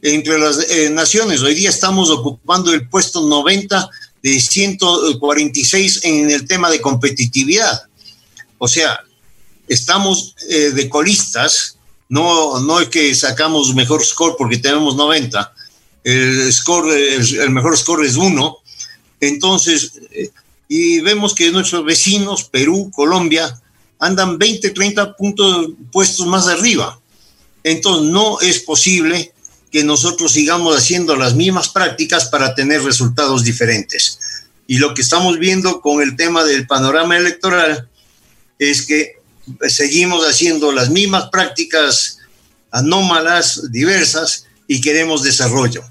[0.00, 1.40] entre las eh, naciones.
[1.40, 3.90] Hoy día estamos ocupando el puesto 90
[4.22, 7.82] de 146 en el tema de competitividad.
[8.58, 9.00] O sea,
[9.72, 15.54] estamos eh, de colistas, no, no es que sacamos mejor score porque tenemos 90,
[16.04, 18.56] el, score, el, mejor score es 1.
[19.20, 20.30] Entonces, eh,
[20.68, 23.60] y vemos que nuestros vecinos, Perú, Colombia,
[23.98, 27.00] andan 20, 30 puntos puestos más arriba.
[27.64, 29.32] Entonces, no es posible
[29.70, 34.18] que nosotros sigamos haciendo las mismas prácticas para tener resultados diferentes.
[34.66, 37.88] Y lo que estamos viendo con el tema del panorama electoral
[38.58, 39.21] es que
[39.68, 42.18] seguimos haciendo las mismas prácticas
[42.70, 45.82] anómalas, diversas, y queremos desarrollo.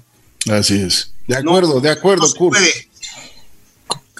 [0.50, 1.12] Así es.
[1.26, 2.26] De acuerdo, de acuerdo,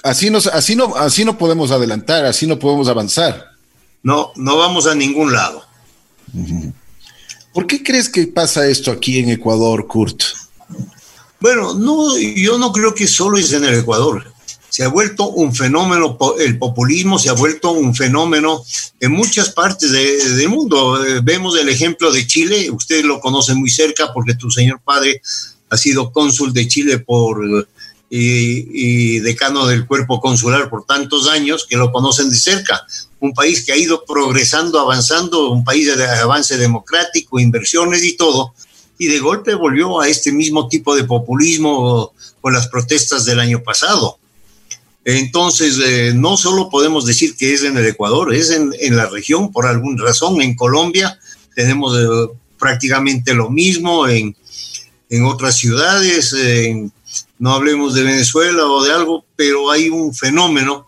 [0.03, 3.51] Así, nos, así, no, así no podemos adelantar, así no podemos avanzar.
[4.03, 5.63] No, no vamos a ningún lado.
[7.53, 10.23] ¿Por qué crees que pasa esto aquí en Ecuador, Kurt?
[11.39, 14.32] Bueno, no, yo no creo que solo es en el Ecuador.
[14.73, 18.63] Se ha vuelto un fenómeno, el populismo se ha vuelto un fenómeno
[18.99, 21.05] en muchas partes del mundo.
[21.05, 25.21] Eh, vemos el ejemplo de Chile, usted lo conoce muy cerca porque tu señor padre
[25.69, 27.67] ha sido cónsul de Chile por
[28.09, 32.83] y, decano del cuerpo consular por tantos años que lo conocen de cerca
[33.19, 38.55] un país que ha ido progresando, avanzando, un país de avance democrático, inversiones y todo,
[38.97, 43.61] y de golpe volvió a este mismo tipo de populismo con las protestas del año
[43.61, 44.17] pasado.
[45.05, 49.51] Entonces, eh, no solo podemos decir que es en el Ecuador, es en, la región
[49.51, 50.41] por alguna razón.
[50.41, 51.19] En Colombia
[51.55, 52.05] tenemos eh,
[52.57, 54.35] prácticamente lo mismo, en,
[55.09, 56.33] en otras ciudades,
[57.37, 60.87] no hablemos de Venezuela o de algo, pero hay un fenómeno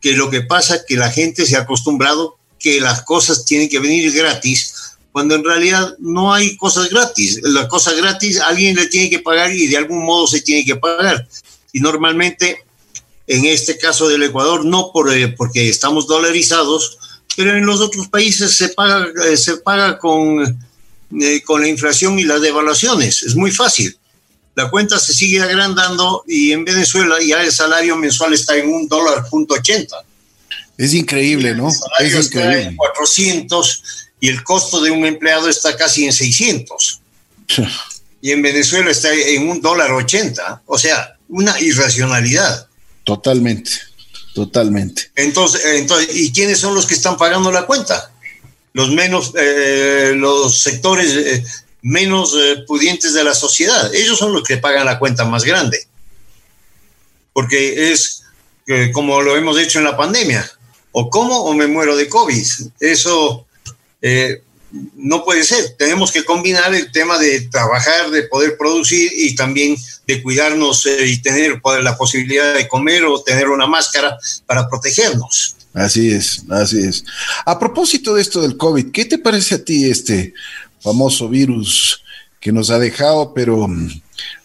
[0.00, 3.68] que lo que pasa es que la gente se ha acostumbrado que las cosas tienen
[3.68, 7.40] que venir gratis, cuando en realidad no hay cosas gratis.
[7.42, 10.76] Las cosas gratis alguien le tiene que pagar y de algún modo se tiene que
[10.76, 11.26] pagar.
[11.72, 12.64] Y normalmente,
[13.26, 16.98] en este caso del Ecuador, no por, eh, porque estamos dolarizados,
[17.36, 20.58] pero en los otros países se paga, eh, se paga con,
[21.20, 23.22] eh, con la inflación y las devaluaciones.
[23.22, 23.96] Es muy fácil
[24.56, 28.88] la cuenta se sigue agrandando y en Venezuela ya el salario mensual está en un
[28.88, 29.96] dólar punto ochenta.
[30.78, 31.68] Es increíble, ¿no?
[31.68, 32.62] es increíble.
[32.62, 33.82] en 400
[34.18, 37.00] y el costo de un empleado está casi en 600.
[38.22, 40.62] y en Venezuela está en un dólar ochenta.
[40.64, 42.65] O sea, una irracionalidad.
[43.06, 43.70] Totalmente,
[44.34, 45.12] totalmente.
[45.14, 48.10] Entonces, entonces, ¿y quiénes son los que están pagando la cuenta?
[48.72, 51.44] Los menos, eh, los sectores eh,
[51.82, 53.94] menos eh, pudientes de la sociedad.
[53.94, 55.86] Ellos son los que pagan la cuenta más grande.
[57.32, 58.24] Porque es
[58.92, 60.50] como lo hemos hecho en la pandemia.
[60.90, 62.44] O como o me muero de COVID.
[62.80, 63.46] Eso
[64.02, 64.42] eh,
[64.96, 65.74] no puede ser.
[65.78, 71.06] Tenemos que combinar el tema de trabajar, de poder producir y también de cuidarnos eh,
[71.06, 75.56] y tener la posibilidad de comer o tener una máscara para protegernos.
[75.74, 77.04] Así es, así es.
[77.44, 80.32] A propósito de esto del COVID, ¿qué te parece a ti este
[80.80, 82.02] famoso virus
[82.46, 83.90] que nos ha dejado, pero mm,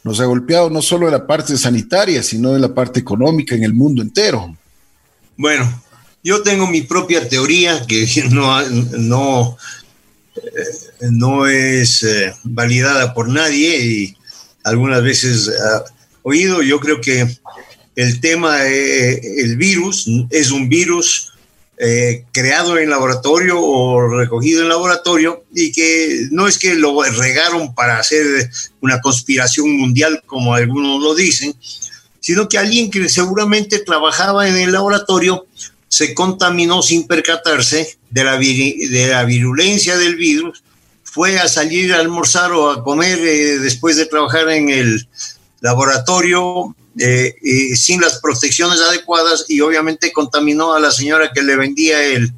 [0.04, 3.64] nos ha golpeado no solo en la parte sanitaria, sino en la parte económica en
[3.64, 4.58] el mundo entero.
[5.38, 5.84] Bueno,
[6.24, 8.62] yo tengo mi propia teoría que no,
[8.98, 9.58] no,
[11.10, 14.18] no es eh, validada por nadie y
[14.64, 15.52] algunas veces
[16.24, 16.62] oído.
[16.62, 17.28] Yo creo que
[17.96, 21.34] el tema, eh, el virus, es un virus
[21.78, 27.74] eh, creado en laboratorio o recogido en laboratorio y que no es que lo regaron
[27.74, 28.50] para hacer
[28.82, 31.56] una conspiración mundial como algunos lo dicen,
[32.20, 35.48] sino que alguien que seguramente trabajaba en el laboratorio
[35.92, 40.64] se contaminó sin percatarse de la, de la virulencia del virus,
[41.04, 45.06] fue a salir a almorzar o a comer eh, después de trabajar en el
[45.60, 47.36] laboratorio eh,
[47.76, 52.32] sin las protecciones adecuadas y obviamente contaminó a la señora que le vendía el,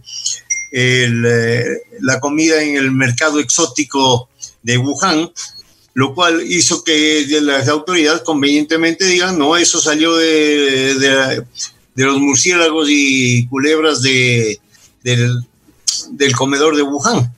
[0.71, 1.63] eh,
[2.01, 4.29] la comida en el mercado exótico
[4.63, 5.31] de Wuhan,
[5.93, 11.45] lo cual hizo que las autoridades convenientemente digan, no, eso salió de, de,
[11.95, 14.59] los murciélagos y culebras de,
[15.03, 15.39] del,
[16.11, 17.31] del comedor de Wuhan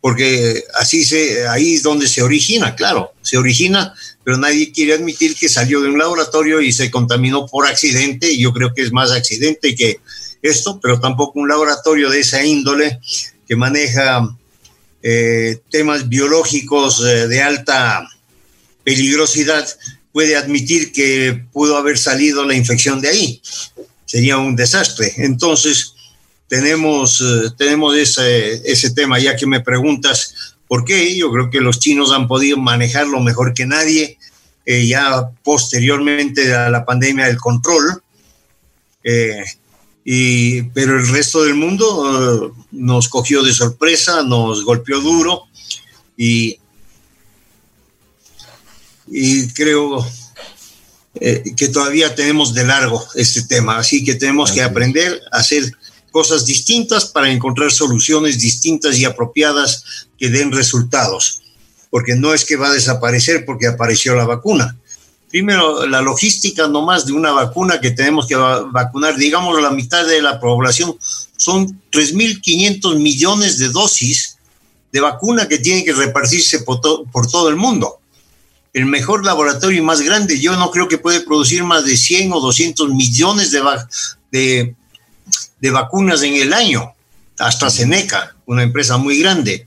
[0.00, 3.92] porque así se, ahí es donde se origina, claro, se origina
[4.26, 8.42] pero nadie quiere admitir que salió de un laboratorio y se contaminó por accidente, y
[8.42, 10.00] yo creo que es más accidente que
[10.42, 12.98] esto, pero tampoco un laboratorio de esa índole
[13.46, 14.36] que maneja
[15.00, 18.04] eh, temas biológicos eh, de alta
[18.82, 19.68] peligrosidad
[20.10, 23.42] puede admitir que pudo haber salido la infección de ahí.
[24.06, 25.12] Sería un desastre.
[25.18, 25.94] Entonces,
[26.48, 31.16] tenemos, eh, tenemos ese, ese tema, ya que me preguntas ¿Por qué?
[31.16, 34.18] Yo creo que los chinos han podido manejarlo mejor que nadie,
[34.64, 38.02] eh, ya posteriormente a la pandemia del control.
[39.04, 39.44] Eh,
[40.04, 45.44] y, pero el resto del mundo nos cogió de sorpresa, nos golpeó duro
[46.16, 46.58] y,
[49.08, 50.04] y creo
[51.20, 55.72] que todavía tenemos de largo este tema, así que tenemos que aprender a hacer
[56.10, 59.84] cosas distintas para encontrar soluciones distintas y apropiadas
[60.18, 61.42] que den resultados,
[61.90, 64.76] porque no es que va a desaparecer porque apareció la vacuna.
[65.28, 70.22] Primero, la logística nomás de una vacuna que tenemos que vacunar, digamos, la mitad de
[70.22, 70.96] la población,
[71.36, 74.38] son 3.500 millones de dosis
[74.92, 78.00] de vacuna que tienen que repartirse por, por todo el mundo
[78.76, 82.40] el mejor laboratorio más grande, yo no creo que puede producir más de 100 o
[82.40, 84.74] 200 millones de,
[85.70, 86.92] vacunas en el año.
[87.38, 89.66] AstraZeneca, una empresa muy grande.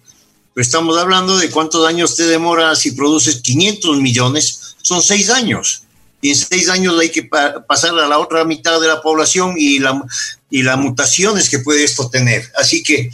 [0.54, 5.86] Pero estamos hablando de cuántos años te demora si produces 500 millones, son seis años.
[6.22, 7.28] Y en seis años hay que
[7.68, 10.04] pasar a la otra mitad de la población y, la,
[10.52, 12.44] y las mutaciones que puede esto tener.
[12.56, 13.10] Así que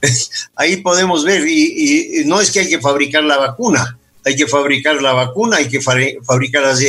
[0.56, 3.96] ahí podemos ver, y, no es que hay que fabricar la vacuna,
[4.26, 6.80] hay que fabricar la vacuna, hay que fabricar las,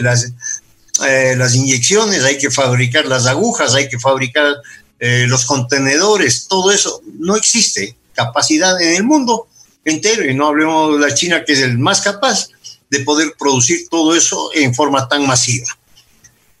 [0.00, 0.32] las,
[1.06, 4.56] eh, las inyecciones, hay que fabricar las agujas, hay que fabricar
[4.98, 9.48] eh, los contenedores, todo eso, no existe capacidad en el mundo
[9.84, 12.48] entero, y no hablemos de la China, que es el más capaz
[12.88, 15.66] de poder producir todo eso en forma tan masiva.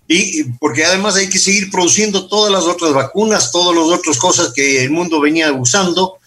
[0.06, 4.52] Y porque además hay que seguir produciendo todas las otras vacunas, todas las otras cosas
[4.54, 6.18] que el mundo venía usando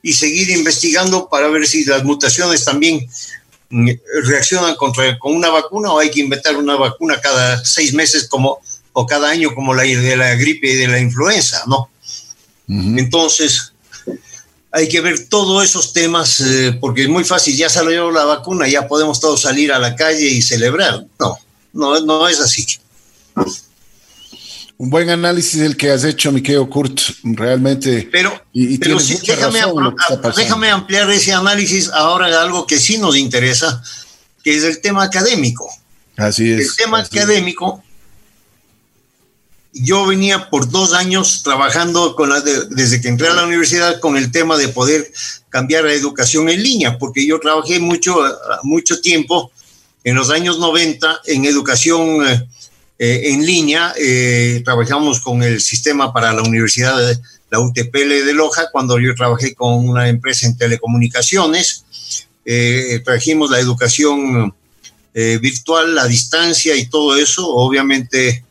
[0.00, 3.08] y seguir investigando para ver si las mutaciones también
[3.70, 8.60] reaccionan contra, con una vacuna o hay que inventar una vacuna cada seis meses como
[8.92, 11.90] o cada año como la de la gripe y de la influenza, ¿no?
[12.68, 13.72] Entonces,
[14.70, 18.68] hay que ver todos esos temas, eh, porque es muy fácil, ya salió la vacuna,
[18.68, 21.06] ya podemos todos salir a la calle y celebrar.
[21.18, 21.38] No,
[21.72, 22.66] no, no es así.
[24.78, 28.08] Un buen análisis el que has hecho, Miquel Kurt, realmente.
[28.12, 29.60] Pero, déjame,
[30.36, 33.82] déjame ampliar ese análisis ahora a algo que sí nos interesa,
[34.44, 35.68] que es el tema académico.
[36.16, 36.70] Así es.
[36.70, 37.82] El tema académico
[39.72, 44.16] yo venía por dos años trabajando con la desde que entré a la universidad con
[44.16, 45.12] el tema de poder
[45.48, 48.16] cambiar la educación en línea, porque yo trabajé mucho,
[48.62, 49.50] mucho tiempo
[50.04, 52.48] en los años 90 en educación eh,
[52.98, 53.94] eh, en línea.
[53.98, 57.18] Eh, trabajamos con el sistema para la Universidad de
[57.50, 61.84] la UTPL de Loja, cuando yo trabajé con una empresa en telecomunicaciones.
[63.04, 64.54] trajimos la educación
[65.14, 67.48] virtual, a distancia y todo eso.
[67.48, 68.44] Obviamente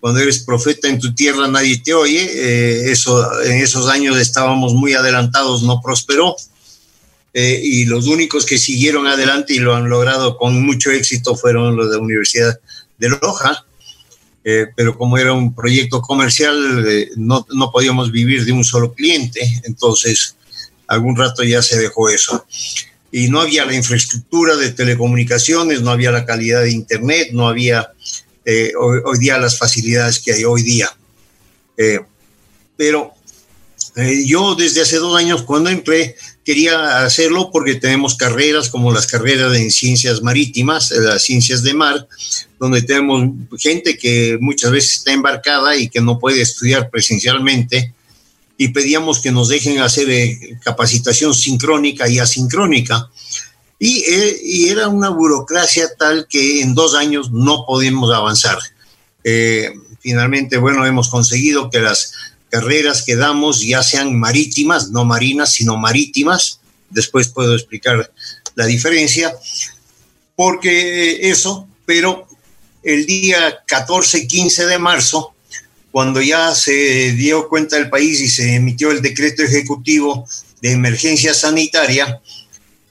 [0.00, 2.22] cuando eres profeta en tu tierra nadie te oye.
[2.22, 6.34] Eh, eso, en esos años estábamos muy adelantados, no prosperó.
[7.32, 11.76] Eh, y los únicos que siguieron adelante y lo han logrado con mucho éxito fueron
[11.76, 12.58] los de la Universidad
[12.98, 13.66] de Loja.
[14.42, 16.56] Eh, pero como era un proyecto comercial,
[17.16, 20.36] no, no podíamos vivir de un solo cliente, entonces
[20.90, 22.44] algún rato ya se dejó eso.
[23.12, 27.92] Y no había la infraestructura de telecomunicaciones, no había la calidad de Internet, no había
[28.44, 30.90] eh, hoy, día las facilidades que hay hoy día.
[31.76, 32.00] Eh,
[32.76, 33.12] pero
[33.96, 36.16] eh, yo desde hace dos años cuando entré
[36.50, 42.08] quería hacerlo porque tenemos carreras como las carreras en ciencias marítimas, las ciencias de mar,
[42.58, 47.94] donde tenemos gente que muchas veces está embarcada y que no puede estudiar presencialmente
[48.58, 50.08] y pedíamos que nos dejen hacer
[50.64, 53.08] capacitación sincrónica y asincrónica
[53.78, 58.58] eh, y, era una burocracia tal que en dos años no podíamos avanzar.
[59.22, 62.12] Eh, finalmente, bueno, hemos conseguido que las
[62.50, 66.60] carreras que damos ya sean marítimas, no marinas, sino marítimas.
[66.90, 68.12] Después puedo explicar
[68.54, 69.34] la diferencia,
[70.34, 72.26] porque eso, pero
[72.82, 75.34] el día 14, 15 de marzo,
[75.90, 80.26] cuando ya se dio cuenta el país y se emitió el decreto ejecutivo
[80.60, 82.20] de emergencia sanitaria,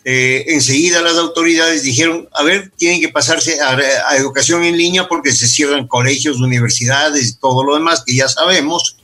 [0.05, 5.31] eh, enseguida las autoridades dijeron, a ver, tienen que pasarse a, educación en línea porque
[5.31, 8.97] se cierran colegios, universidades y todo lo demás que ya sabemos.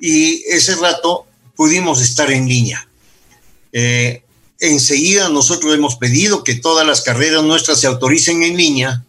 [0.00, 1.26] Y ese rato
[1.56, 2.88] pudimos estar en línea.
[3.72, 4.22] Eh,
[4.60, 9.04] enseguida nosotros hemos pedido que todas las carreras nuestras se autoricen en línea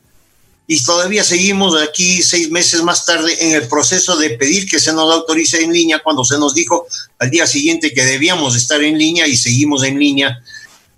[0.71, 4.93] y todavía seguimos aquí seis meses más tarde en el proceso de pedir que se
[4.93, 6.85] nos autorice en línea cuando se nos dijo
[7.17, 10.39] al día siguiente que debíamos estar en línea y seguimos en línea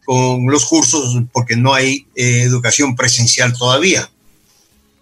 [0.04, 4.12] con los cursos porque no hay eh, educación presencial todavía.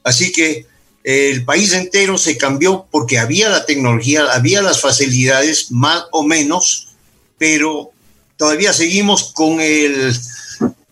[0.03, 0.67] Así que
[1.10, 6.89] el país entero se cambió porque había la tecnología, había las facilidades más o menos,
[7.39, 7.89] pero
[8.38, 10.16] todavía seguimos con el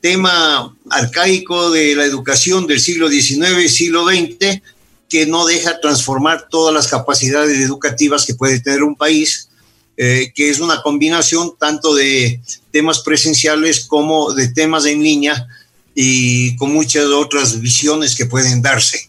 [0.01, 4.59] tema arcaico de la educación del siglo XIX y siglo XX
[5.07, 9.49] que no deja transformar todas las capacidades educativas que puede tener un país,
[9.97, 12.41] eh, que es una combinación tanto de
[12.71, 15.47] temas presenciales como de temas en línea
[15.93, 19.06] y con muchas otras visiones que pueden darse.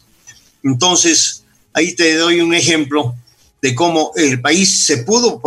[0.68, 3.14] Entonces, ahí te doy un ejemplo
[3.62, 5.40] de cómo el país se pudo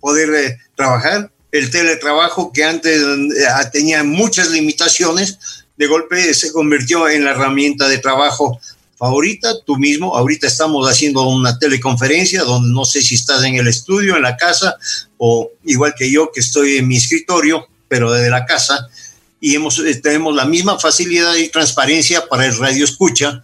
[0.00, 5.38] poder eh, trabajar, el teletrabajo que antes eh, tenía muchas limitaciones,
[5.76, 8.58] de golpe se convirtió en la herramienta de trabajo
[8.98, 13.68] favorita, tú mismo, ahorita estamos haciendo una teleconferencia donde no sé si estás en el
[13.68, 14.76] estudio, en la casa,
[15.18, 18.88] o igual que yo que estoy en mi escritorio, pero desde la casa,
[19.38, 23.42] y hemos, eh, tenemos la misma facilidad y transparencia para el radio escucha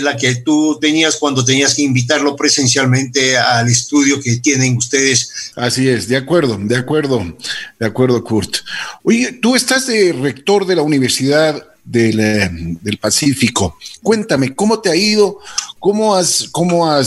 [0.00, 5.52] la que tú tenías cuando tenías que invitarlo presencialmente al estudio que tienen ustedes.
[5.56, 7.36] Así es, de acuerdo, de acuerdo,
[7.78, 8.56] de acuerdo, Kurt.
[9.02, 12.50] Oye, tú estás de rector de la Universidad del, eh,
[12.80, 13.76] del, Pacífico.
[14.02, 15.38] Cuéntame, ¿cómo te ha ido?
[15.78, 17.02] ¿Cómo has, cómo eh,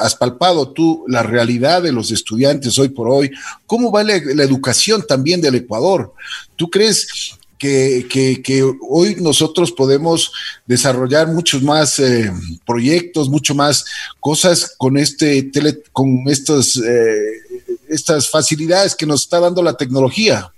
[0.00, 3.30] has, palpado tú la realidad de los estudiantes hoy por hoy?
[3.66, 6.12] ¿Cómo va la educación también del Ecuador?
[6.56, 10.32] ¿Tú crees que, hoy nosotros podemos
[10.66, 12.32] desarrollar muchos más eh,
[12.66, 13.84] proyectos, mucho más
[14.18, 17.42] cosas con este tele, con estos, eh,
[17.88, 20.50] estas facilidades que nos está dando la tecnología.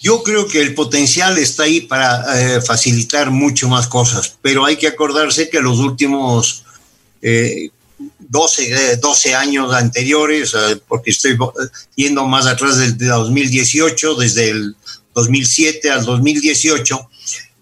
[0.00, 4.76] Yo creo que el potencial está ahí para eh, facilitar mucho más cosas, pero hay
[4.76, 6.64] que acordarse que los últimos
[8.20, 10.52] 12, 12 años anteriores,
[10.86, 11.36] porque estoy
[11.96, 14.76] yendo más atrás del de 2018, desde el
[15.18, 17.10] 2007 al 2018,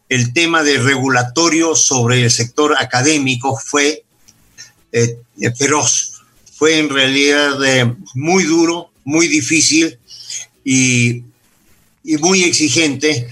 [0.08, 4.04] el tema de regulatorio sobre el sector académico fue
[4.92, 5.18] eh,
[5.56, 6.12] feroz.
[6.54, 9.98] Fue en realidad eh, muy duro, muy difícil
[10.64, 11.22] y,
[12.04, 13.26] y muy exigente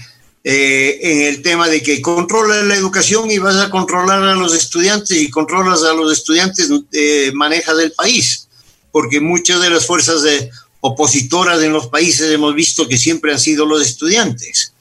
[0.47, 4.53] eh, en el tema de que controlas la educación y vas a controlar a los
[4.53, 8.47] estudiantes y controlas a los estudiantes, eh, manejas el país,
[8.91, 10.51] porque muchas de las fuerzas de
[10.87, 14.73] opositoras en los países hemos visto que siempre han sido los estudiantes.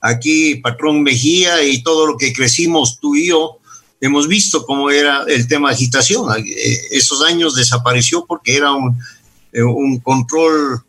[0.00, 3.58] Aquí, patrón Mejía y todo lo que crecimos tú y yo,
[4.00, 6.24] hemos visto cómo era el tema de agitación.
[6.38, 8.98] Eh, esos años desapareció porque era un,
[9.52, 10.82] eh, un control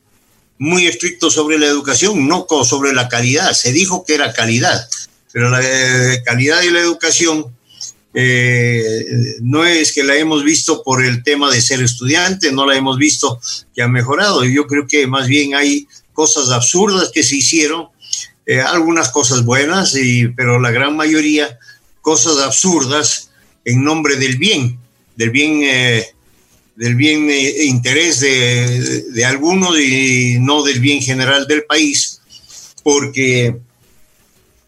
[0.57, 3.51] muy estricto sobre la educación, no sobre la calidad.
[3.51, 4.87] Se dijo que era calidad,
[5.33, 7.45] pero la eh, calidad y la educación
[8.13, 12.75] eh, no es que la hemos visto por el tema de ser estudiante, no la
[12.75, 13.39] hemos visto
[13.73, 14.43] que ha mejorado.
[14.43, 17.87] Yo creo que más bien hay cosas absurdas que se hicieron,
[18.45, 21.57] eh, algunas cosas buenas, y, pero la gran mayoría
[22.01, 23.29] cosas absurdas
[23.63, 24.77] en nombre del bien,
[25.15, 26.07] del bien, eh,
[26.75, 32.19] del bien e interés de, de algunos y no del bien general del país,
[32.83, 33.55] porque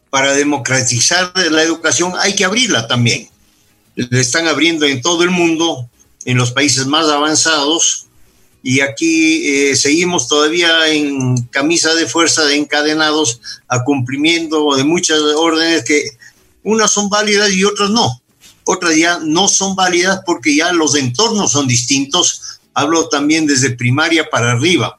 [0.09, 3.32] para democratizar la educación hay que abrirla también
[3.95, 5.89] le están abriendo en todo el mundo,
[6.25, 8.07] en los países más avanzados,
[8.65, 15.19] y aquí eh, seguimos todavía en camisa de fuerza, de encadenados a cumplimiento de muchas
[15.19, 16.01] órdenes que
[16.63, 18.21] unas son válidas y otras no.
[18.63, 22.61] Otras ya no son válidas porque ya los entornos son distintos.
[22.73, 24.97] Hablo también desde primaria para arriba.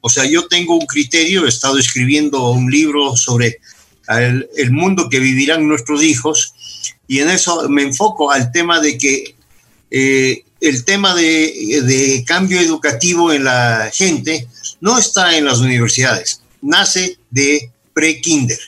[0.00, 3.60] O sea, yo tengo un criterio, he estado escribiendo un libro sobre
[4.08, 6.52] el, el mundo que vivirán nuestros hijos
[7.06, 9.34] y en eso me enfoco al tema de que
[9.90, 14.48] eh, el tema de, cambio educativo en la gente
[14.80, 18.58] no está en las universidades, nace de pre-kinder,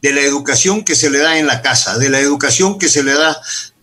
[0.00, 3.02] de la educación que se le da en la casa, de la educación que se
[3.02, 3.36] le da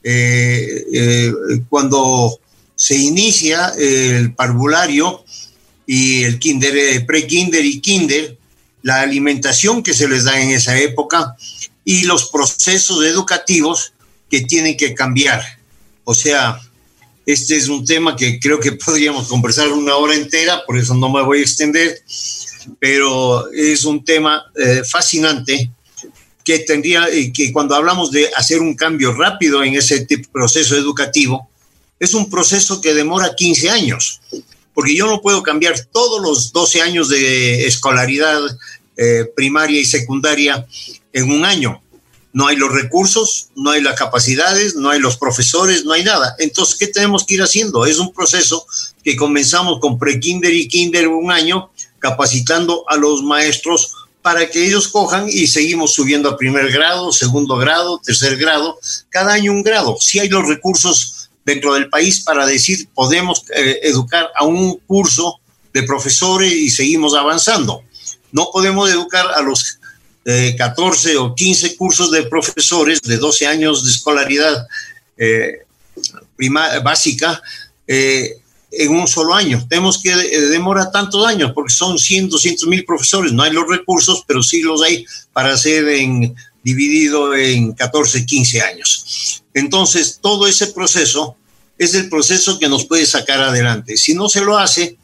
[0.03, 1.33] eh, eh,
[1.69, 2.39] cuando
[2.75, 5.23] se inicia el parvulario
[5.85, 8.37] y el kinder, pre-kinder y kinder,
[8.81, 11.35] la alimentación que se les da en esa época,
[11.87, 13.93] y los procesos educativos
[14.29, 15.41] que tienen que cambiar.
[16.03, 16.59] O sea,
[17.25, 21.09] este es un tema que creo que podríamos conversar una hora entera, por eso no
[21.09, 22.03] me voy a extender,
[22.77, 25.71] pero es un tema eh, fascinante
[26.43, 31.49] que tendría, que cuando hablamos de hacer un cambio rápido en ese proceso educativo,
[32.01, 34.19] es un proceso que demora 15 años,
[34.73, 38.41] porque yo no puedo cambiar todos los 12 años de escolaridad
[38.97, 40.67] eh, primaria y secundaria
[41.13, 41.81] en un año.
[42.33, 46.35] No hay los recursos, no hay las capacidades, no hay los profesores, no hay nada.
[46.39, 47.85] Entonces, ¿qué tenemos que ir haciendo?
[47.85, 48.65] Es un proceso
[49.03, 54.89] que comenzamos con pre-kinder y kinder un año, capacitando a los maestros para que ellos
[54.89, 58.77] cojan y seguimos subiendo a primer grado, segundo grado, tercer grado,
[59.09, 59.97] cada año un grado.
[60.01, 65.39] Si hay los recursos dentro del país para decir podemos eh, educar a un curso
[65.73, 67.83] de profesores y seguimos avanzando.
[68.33, 69.76] No podemos educar a los
[70.57, 74.67] 14 o 15 cursos de profesores de 12 años de escolaridad
[76.83, 77.41] básica
[77.87, 79.65] en un solo año.
[79.69, 83.31] Tenemos que demora tantos años porque son 100, 200 mil profesores.
[83.31, 88.61] No hay los recursos, pero sí los hay para hacer en, dividido en 14, 15
[88.61, 89.43] años.
[89.53, 91.37] Entonces, todo ese proceso
[91.77, 93.97] es el proceso que nos puede sacar adelante.
[93.97, 94.97] Si no se lo hace,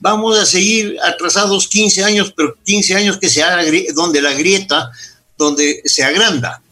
[0.00, 3.42] vamos a seguir atrasados 15 años, pero 15 años que se
[3.94, 4.90] donde la grieta,
[5.36, 6.62] donde se agranda.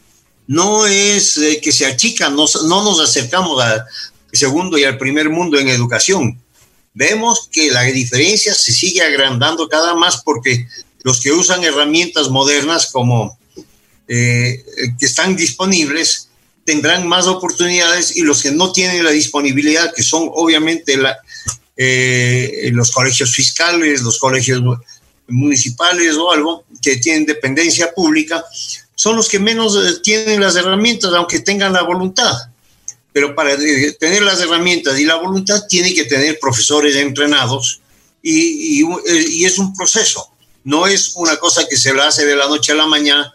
[0.46, 3.84] No es eh, que se achica, no, no nos acercamos al
[4.32, 6.40] segundo y al primer mundo en educación.
[6.94, 10.66] Vemos que la diferencia se sigue agrandando cada más porque
[11.02, 13.38] los que usan herramientas modernas como
[14.08, 14.64] eh,
[14.98, 16.28] que están disponibles
[16.64, 21.16] tendrán más oportunidades y los que no tienen la disponibilidad, que son obviamente la,
[21.76, 24.62] eh, los colegios fiscales, los colegios
[25.28, 28.44] municipales o algo, que tienen dependencia pública,
[28.94, 32.34] son los que menos eh, tienen las herramientas, aunque tengan la voluntad.
[33.12, 33.56] Pero para
[33.98, 37.80] tener las herramientas y la voluntad, tiene que tener profesores entrenados
[38.22, 40.30] y, y es un proceso.
[40.64, 43.32] No es una cosa que se la hace de la noche a la mañana,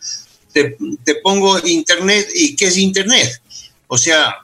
[0.54, 3.42] te, pongo Internet y ¿qué es Internet?
[3.88, 4.36] O sea,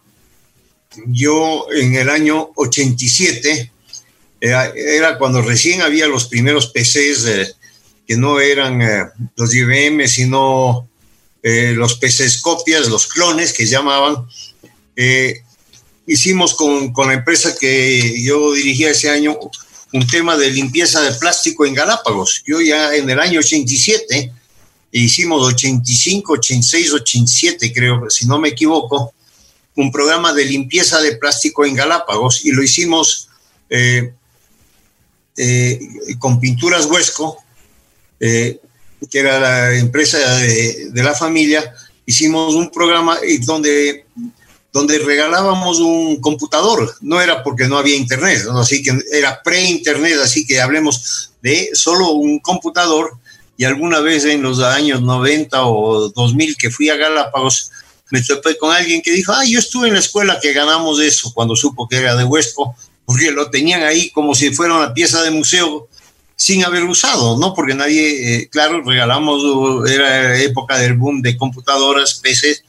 [1.08, 3.72] yo en el año 87,
[4.40, 7.54] era, cuando recién había los primeros PCs eh,
[8.06, 10.88] que no eran eh, los IBM, sino
[11.44, 14.28] eh, los PCs copias, los clones que llamaban.
[16.06, 19.38] hicimos con, con, la empresa que yo dirigía ese año
[19.94, 22.44] un tema de limpieza de plástico en Galápagos.
[22.46, 24.32] Yo ya en el año 87
[24.92, 29.14] hicimos 85, 86, 87, creo, si no me equivoco,
[29.76, 33.30] un programa de limpieza de plástico en Galápagos y lo hicimos
[33.70, 34.14] eh,
[35.38, 35.80] eh,
[36.20, 37.38] con Pinturas Huesco,
[38.20, 38.60] eh,
[39.10, 41.74] que era la empresa de, la familia.
[42.06, 44.06] Hicimos un programa donde,
[44.74, 46.96] donde regalábamos un computador.
[47.02, 52.12] No era porque no había internet, así que era pre-internet, así que hablemos de solo
[52.12, 53.12] un computador
[53.58, 57.72] y alguna vez en los años 90 o 2000 que fui a Galápagos,
[58.12, 61.32] me topé con alguien que dijo, ah, yo estuve en la escuela que ganamos eso
[61.34, 62.76] cuando supo que era de Huesco,
[63.08, 65.88] porque lo tenían ahí como si fuera una pieza de museo
[66.36, 67.53] sin haber usado, ¿no?
[67.53, 72.64] Porque nadie, eh, claro, regalamos, era época del boom de computadoras, PCs,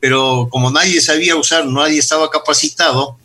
[0.00, 3.16] pero como nadie sabía usar, nadie estaba capacitado,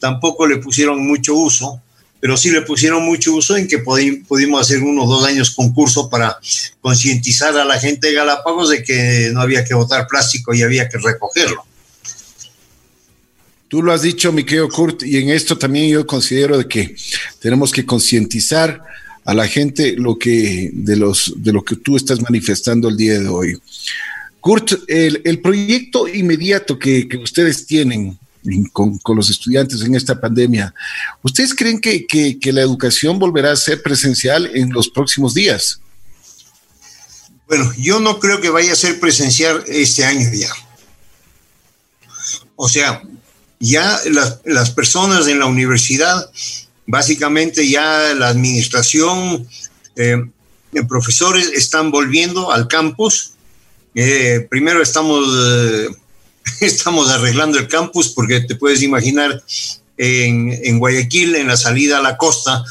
[0.00, 1.80] tampoco le pusieron mucho uso
[2.20, 6.08] pero sí le pusieron mucho uso en que pudimos hacer uno o dos años concurso
[6.08, 6.38] para
[6.80, 10.88] concientizar a la gente de Galápagos de que no había que botar plástico y había
[10.88, 11.64] que recogerlo.
[13.68, 16.94] Tú lo has dicho, mi querido Kurt, y en esto también yo considero de que
[17.40, 18.82] tenemos que concientizar
[19.24, 23.18] a la gente lo que, de, los, de lo que tú estás manifestando el día
[23.18, 23.58] de hoy.
[24.40, 28.16] Kurt, el, proyecto inmediato que, que ustedes tienen
[28.72, 30.74] con, los estudiantes en esta pandemia.
[31.22, 35.80] ¿Ustedes creen que, la educación volverá a ser presencial en los próximos días?
[37.48, 40.50] Bueno, yo no creo que vaya a ser presencial este año ya.
[42.56, 43.02] O sea,
[43.58, 43.98] ya
[44.44, 46.30] las, personas en la universidad,
[46.86, 49.46] básicamente ya la administración,
[49.96, 50.16] eh,
[50.88, 53.32] profesores están volviendo al campus.
[53.94, 55.88] Eh, primero estamos eh,
[56.60, 59.42] estamos arreglando el campus porque te puedes imaginar
[59.96, 62.64] en, Guayaquil, en la salida a la costa,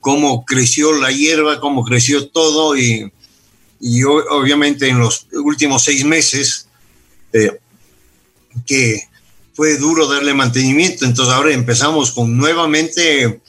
[0.00, 3.10] cómo creció la hierba, cómo creció todo y,
[4.30, 6.68] obviamente en los últimos seis meses
[7.32, 7.58] eh,
[8.66, 9.08] que
[9.54, 13.40] fue duro darle mantenimiento, entonces ahora empezamos con nuevamente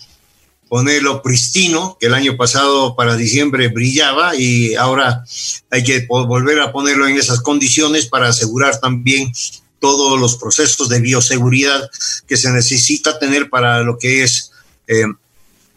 [0.68, 5.24] ponerlo pristino, que el año pasado para diciembre brillaba y ahora
[5.70, 9.32] hay que volver a ponerlo en esas condiciones para asegurar también
[9.80, 11.90] todos los procesos de bioseguridad
[12.26, 14.52] que se necesita tener para lo que es
[14.88, 15.06] eh,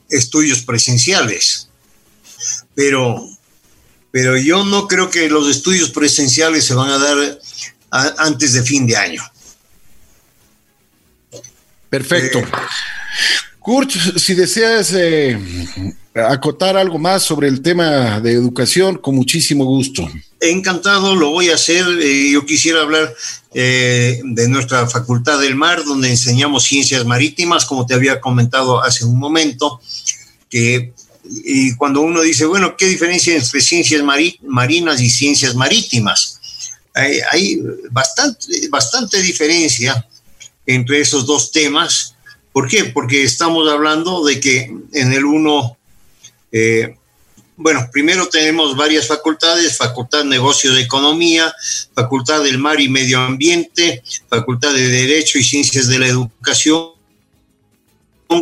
[0.08, 1.68] estudios presenciales.
[2.74, 3.28] Pero,
[4.10, 7.40] pero yo no creo que los estudios presenciales se van a dar
[8.18, 9.22] antes de fin de año.
[11.98, 12.38] Perfecto.
[12.40, 12.46] Eh,
[13.66, 15.36] Kurt, si deseas eh,
[16.14, 20.08] acotar algo más sobre el tema de educación, con muchísimo gusto.
[20.40, 21.84] Encantado, lo voy a hacer.
[22.00, 23.12] Eh, yo quisiera hablar
[23.54, 29.04] eh, de nuestra Facultad del Mar, donde enseñamos ciencias marítimas, como te había comentado hace
[29.04, 29.80] un momento,
[30.48, 30.92] que
[31.28, 34.00] y cuando uno dice, bueno, ¿qué diferencia entre ciencias
[34.42, 36.38] marinas y ciencias marítimas?
[36.94, 40.06] Hay, hay, bastante, bastante diferencia
[40.66, 42.16] entre esos dos temas
[42.56, 42.84] ¿Por qué?
[42.84, 45.76] Porque estamos hablando de que en el uno
[46.50, 46.96] eh,
[47.58, 51.54] bueno, primero tenemos varias facultades, Facultad de Negocios de Economía,
[51.94, 56.92] Facultad del Mar y Medio Ambiente, Facultad de Derecho y Ciencias de la Educación,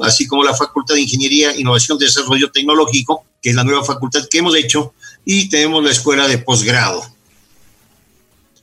[0.03, 4.29] así como la Facultad de Ingeniería, Innovación y Desarrollo Tecnológico, que es la nueva facultad
[4.29, 4.95] que hemos hecho,
[5.25, 7.05] y tenemos la Escuela de Posgrado.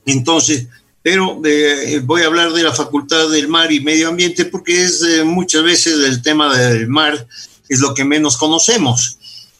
[0.04, 0.66] Entonces,
[1.02, 5.02] pero eh, voy a hablar de la Facultad del Mar y Medio Ambiente porque es
[5.02, 7.26] eh, muchas veces el tema del mar
[7.68, 9.18] es lo que menos conocemos.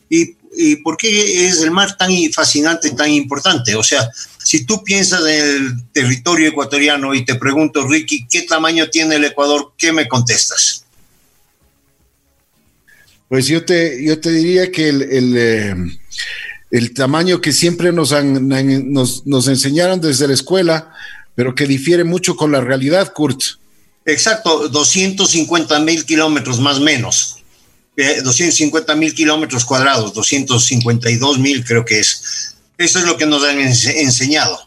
[0.09, 3.74] ¿Y, ¿Y por qué es el mar tan fascinante, tan importante?
[3.74, 8.88] O sea, si tú piensas en el territorio ecuatoriano y te pregunto, Ricky, ¿qué tamaño
[8.90, 9.72] tiene el Ecuador?
[9.78, 10.84] ¿Qué me contestas?
[13.28, 15.74] Pues yo te, yo te diría que el, el, eh,
[16.70, 18.49] el tamaño que siempre nos, han,
[18.93, 20.93] nos, nos enseñaron desde la escuela,
[21.34, 23.40] pero que difiere mucho con la realidad, Kurt.
[24.04, 27.38] Exacto, 250 mil kilómetros más menos.
[27.96, 32.54] 250 eh, mil kilómetros cuadrados, 252 mil creo que es.
[32.78, 34.58] Eso es lo que nos han enseñado.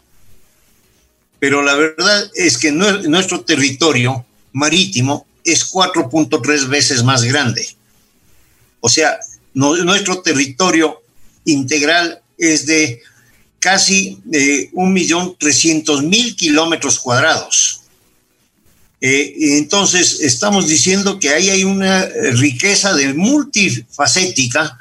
[1.38, 7.66] Pero la verdad es que nuestro territorio marítimo es 4.3 veces más grande.
[8.80, 9.18] O sea,
[9.54, 11.02] nuestro territorio
[11.44, 13.02] integral es de
[13.66, 17.80] casi de un millón trescientos mil kilómetros cuadrados.
[19.00, 24.78] Eh, entonces, estamos diciendo que ahí hay una riqueza de multifacética.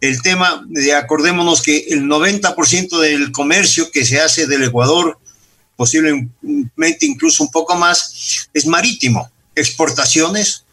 [0.00, 5.18] El tema, de, acordémonos que el 90% del comercio que se hace del Ecuador,
[5.76, 9.30] posiblemente incluso un poco más, es marítimo.
[9.54, 10.64] Exportaciones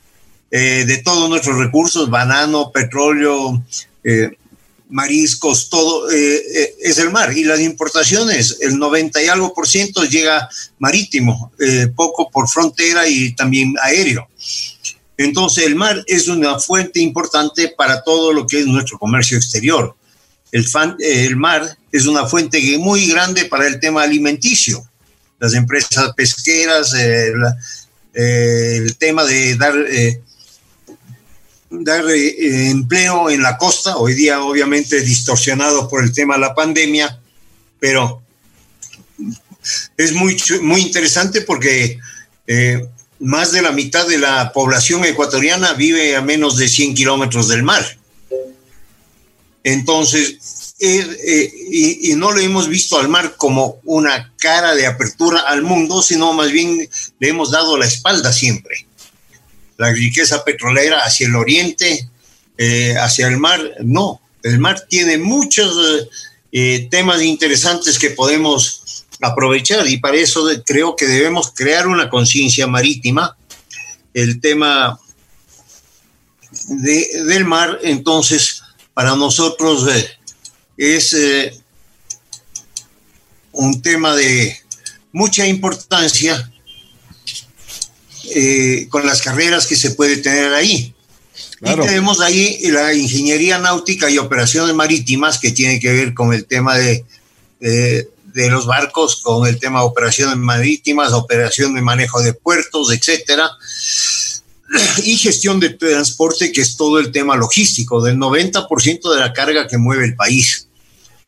[0.50, 3.62] eh, de todos nuestros recursos, banano, petróleo,
[4.06, 4.30] eh,
[4.90, 7.36] mariscos, todo eh, eh, es el mar.
[7.36, 13.08] Y las importaciones, el 90 y algo por ciento llega marítimo, eh, poco por frontera
[13.08, 14.28] y también aéreo.
[15.18, 19.96] Entonces el mar es una fuente importante para todo lo que es nuestro comercio exterior.
[20.52, 20.66] El,
[21.00, 24.84] el mar es una fuente muy grande para el tema alimenticio.
[25.40, 26.94] Las empresas pesqueras,
[28.14, 29.76] el tema de dar
[31.70, 36.56] dar eh, empleo en la costa, hoy día obviamente distorsionado por el tema de la
[36.56, 37.20] pandemia,
[37.80, 38.22] pero
[39.98, 42.00] es muy, muy interesante porque
[42.48, 42.88] eh,
[43.20, 47.64] más de la mitad de la población ecuatoriana vive a menos de 100 kilómetros del
[47.64, 47.86] mar.
[49.64, 55.42] Entonces, eh, y, y, no lo hemos visto al mar como una cara de apertura
[55.42, 56.90] al mundo, sino más bien
[57.20, 58.89] le hemos dado la espalda siempre
[59.80, 62.10] la riqueza petrolera hacia el oriente,
[62.58, 63.62] eh, hacia el mar.
[63.80, 66.10] No, el mar tiene muchos
[66.52, 72.68] eh, temas interesantes que podemos aprovechar y para eso creo que debemos crear una conciencia
[72.68, 73.38] marítima.
[74.14, 75.00] El tema
[76.68, 78.62] del mar, entonces,
[78.94, 80.10] para nosotros eh,
[80.76, 81.16] es
[83.54, 84.58] un tema de
[85.14, 86.52] mucha importancia
[88.34, 90.94] eh, con las carreras que se puede tener ahí.
[91.62, 96.46] Y tenemos ahí la ingeniería náutica y operaciones marítimas que tiene que ver con el
[96.46, 97.06] tema de,
[97.60, 103.50] de, los barcos, con el tema de operaciones marítimas, operación de manejo de puertos, etcétera.
[105.04, 109.68] Y gestión de transporte, que es todo el tema logístico, del 90% de la carga
[109.68, 110.68] que mueve el país.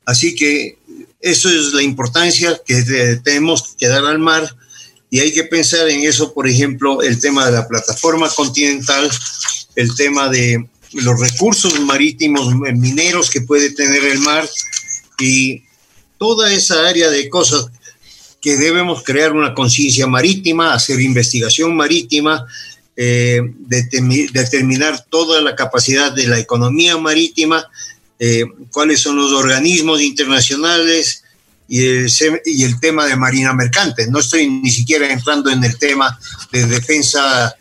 [0.06, 0.78] Así que
[1.20, 4.56] eso es la importancia que tenemos que dar al mar
[5.14, 9.12] y hay que pensar en eso, por ejemplo, el tema de la plataforma continental,
[9.76, 14.50] el tema de los recursos marítimos mineros que puede tener el mar
[15.20, 15.64] y
[16.18, 17.68] toda esa área de cosas
[18.40, 22.48] que debemos crear una conciencia marítima, hacer investigación marítima,
[22.96, 27.68] eh, determinar toda la capacidad de la economía marítima,
[28.18, 31.21] eh, cuáles son los organismos internacionales,
[31.72, 32.12] y el,
[32.44, 34.06] y el tema de Marina Mercante.
[34.08, 36.20] No estoy ni siquiera entrando en el tema
[36.52, 37.56] de defensa,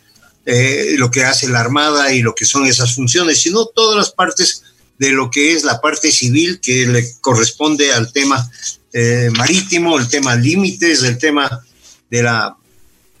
[0.45, 4.11] eh, lo que hace la Armada y lo que son esas funciones, sino todas las
[4.11, 4.63] partes
[4.99, 8.51] de lo que es la parte civil que le corresponde al tema
[8.91, 11.63] eh, marítimo, el tema límites, el tema
[12.09, 12.57] de la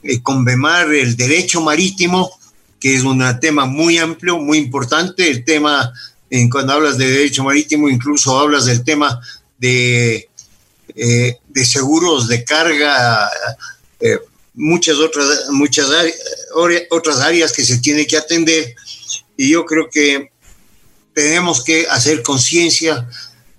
[0.03, 2.37] eh, convemar el derecho marítimo,
[2.81, 5.93] que es un tema muy amplio, muy importante, el tema,
[6.51, 9.21] cuando hablas de derecho marítimo, incluso hablas del tema
[9.57, 10.30] de
[10.95, 13.29] eh, de seguros de carga,
[13.99, 14.19] eh,
[14.53, 15.89] muchas otras, muchas
[16.89, 18.75] otras áreas que se tiene que atender.
[19.37, 20.31] Y yo creo que
[21.13, 23.07] tenemos que hacer conciencia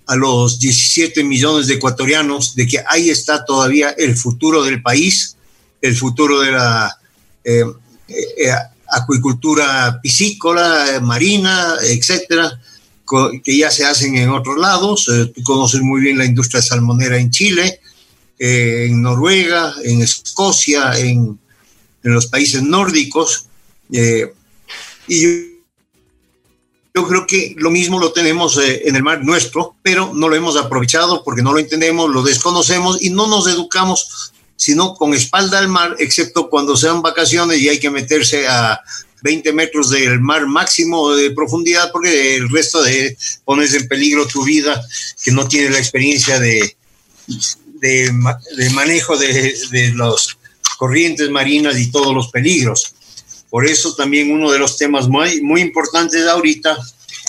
[0.05, 5.37] a los 17 millones de ecuatorianos de que ahí está todavía el futuro del país,
[5.81, 6.97] el futuro de la
[7.43, 7.63] eh,
[8.89, 12.59] acuicultura piscícola, marina, etcétera,
[13.43, 15.09] que ya se hacen en otros lados.
[15.09, 17.79] Eh, tú conoces muy bien la industria salmonera en Chile,
[18.39, 21.39] eh, en Noruega, en Escocia, en,
[22.03, 23.47] en los países nórdicos.
[23.91, 24.33] Eh,
[25.07, 25.29] y yo,
[26.95, 30.55] yo, creo que lo mismo lo tenemos en el mar nuestro, pero no lo hemos
[30.57, 35.67] aprovechado porque no lo entendemos, lo desconocemos y no nos educamos sino con espalda al
[35.67, 38.79] mar, excepto cuando sean vacaciones y hay que meterse a
[39.23, 44.43] 20 metros del mar máximo de profundidad, porque el resto de pones en peligro tu
[44.43, 44.83] vida,
[45.23, 46.75] que no tiene la experiencia de,
[47.79, 48.11] de,
[48.73, 50.37] manejo de, de las
[50.77, 52.93] corrientes marinas y todos los peligros.
[53.49, 56.77] Por eso también uno de los temas muy, muy importantes ahorita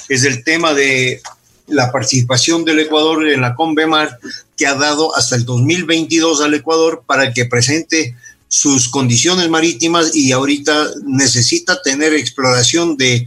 [0.09, 1.23] es el tema de
[1.69, 4.19] la participación del Ecuador en la Convemar,
[4.57, 8.17] que ha dado hasta el 2022 al Ecuador para que presente
[8.55, 13.27] sus condiciones marítimas y ahorita necesita tener exploración de,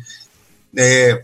[0.71, 1.19] de,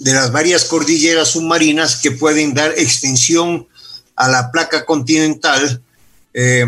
[0.00, 3.68] las varias cordilleras submarinas que pueden dar extensión
[4.16, 5.80] a la placa continental
[6.34, 6.66] eh,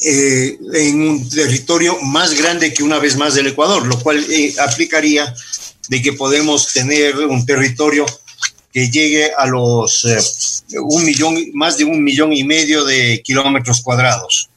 [0.00, 4.56] eh, en un territorio más grande que una vez más del Ecuador, lo cual eh,
[4.58, 5.32] aplicaría
[5.88, 8.06] de que podemos tener un territorio
[8.86, 10.06] llegue a los
[10.80, 14.48] un millón, más de un millón y medio de kilómetros cuadrados.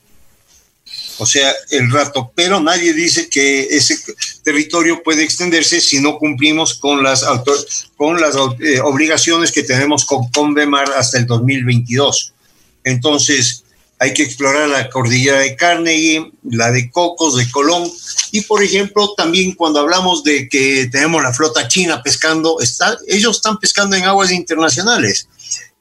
[1.18, 3.96] O sea, el rato, pero nadie dice que ese
[4.44, 7.24] territorio puede extenderse si no cumplimos con las,
[7.96, 12.34] con las eh, obligaciones que tenemos con Convemar hasta el 2022.
[12.84, 13.61] Entonces,
[14.02, 17.88] hay que explorar la cordillera de Carnegie, la de Cocos, de Colón,
[18.32, 23.36] y por ejemplo, también cuando hablamos de que tenemos la flota china pescando, está, ellos
[23.36, 25.28] están pescando en aguas internacionales.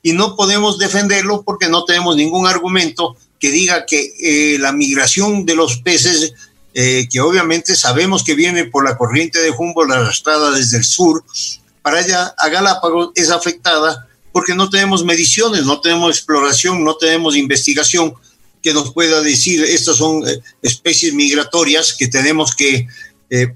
[0.02, 5.46] Y no podemos defenderlo porque no tenemos ningún argumento que diga que eh, la migración
[5.46, 6.34] de los peces,
[6.74, 11.24] eh, que obviamente sabemos que viene por la corriente de Humboldt arrastrada desde el sur,
[11.80, 17.36] para allá a Galápagos es afectada porque no tenemos mediciones, no tenemos exploración, no tenemos
[17.36, 18.14] investigación
[18.62, 22.86] que nos pueda decir estas son eh, especies migratorias que tenemos que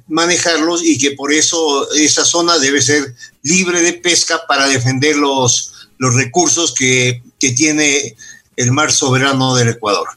[0.06, 3.12] manejarlos y que por eso esa zona debe ser
[3.42, 8.16] libre de pesca para defender los, los recursos que, tiene
[8.56, 10.08] el mar soberano del Ecuador.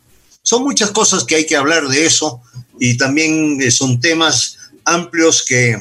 [0.44, 2.40] Son muchas cosas que hay que hablar de eso
[2.80, 5.76] y también eh, son temas amplios que,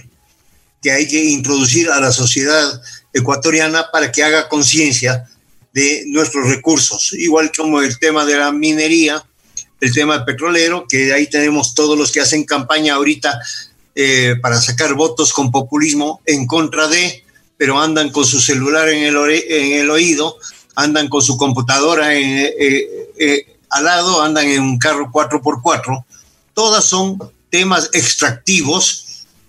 [0.82, 2.82] que hay que introducir a la sociedad
[3.16, 5.26] ecuatoriana para que haga conciencia
[5.72, 9.22] de nuestros recursos, igual como el tema de la minería,
[9.80, 13.38] el tema petrolero, que ahí tenemos todos los que hacen campaña ahorita
[13.94, 17.24] eh, para sacar votos con populismo en contra de,
[17.56, 20.36] pero andan con su celular en el, en el oído,
[20.74, 22.54] andan con su computadora eh,
[23.18, 26.04] eh, al lado, andan en un carro 4x4.
[26.54, 27.18] Todas son
[27.50, 29.05] temas extractivos,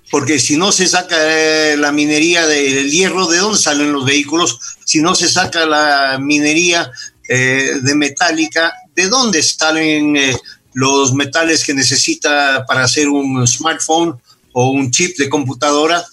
[0.10, 4.60] porque si no se saca eh, la minería del hierro, ¿de dónde salen los vehículos?
[4.86, 6.92] Si no se saca la minería
[7.30, 10.16] de metálica, ¿de dónde salen
[10.74, 14.16] los metales que necesita para hacer un smartphone
[14.54, 16.06] o un chip de computadora?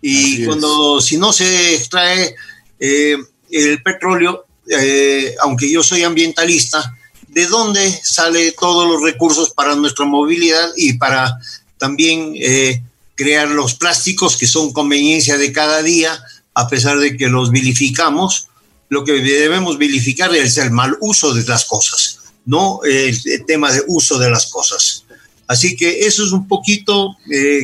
[0.00, 2.34] Y cuando, si no se extrae
[2.78, 3.16] eh,
[3.50, 6.94] el petróleo, eh, aunque yo soy ambientalista,
[7.28, 11.38] ¿de dónde sale todos los recursos para nuestra movilidad y para
[11.78, 12.82] también eh,
[13.16, 16.22] crear los plásticos que son conveniencia de cada día,
[16.54, 18.48] a pesar de que los vilificamos?
[18.88, 23.82] Lo que debemos vilificar es el mal uso de las cosas, no el, tema de
[23.88, 25.04] uso de las cosas.
[25.48, 27.16] Así que eso es un poquito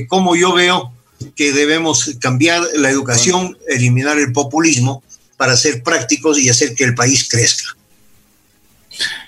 [0.09, 0.93] como yo veo
[1.37, 5.03] que debemos cambiar la educación, eliminar el populismo
[5.37, 7.77] para ser prácticos y hacer que el país crezca.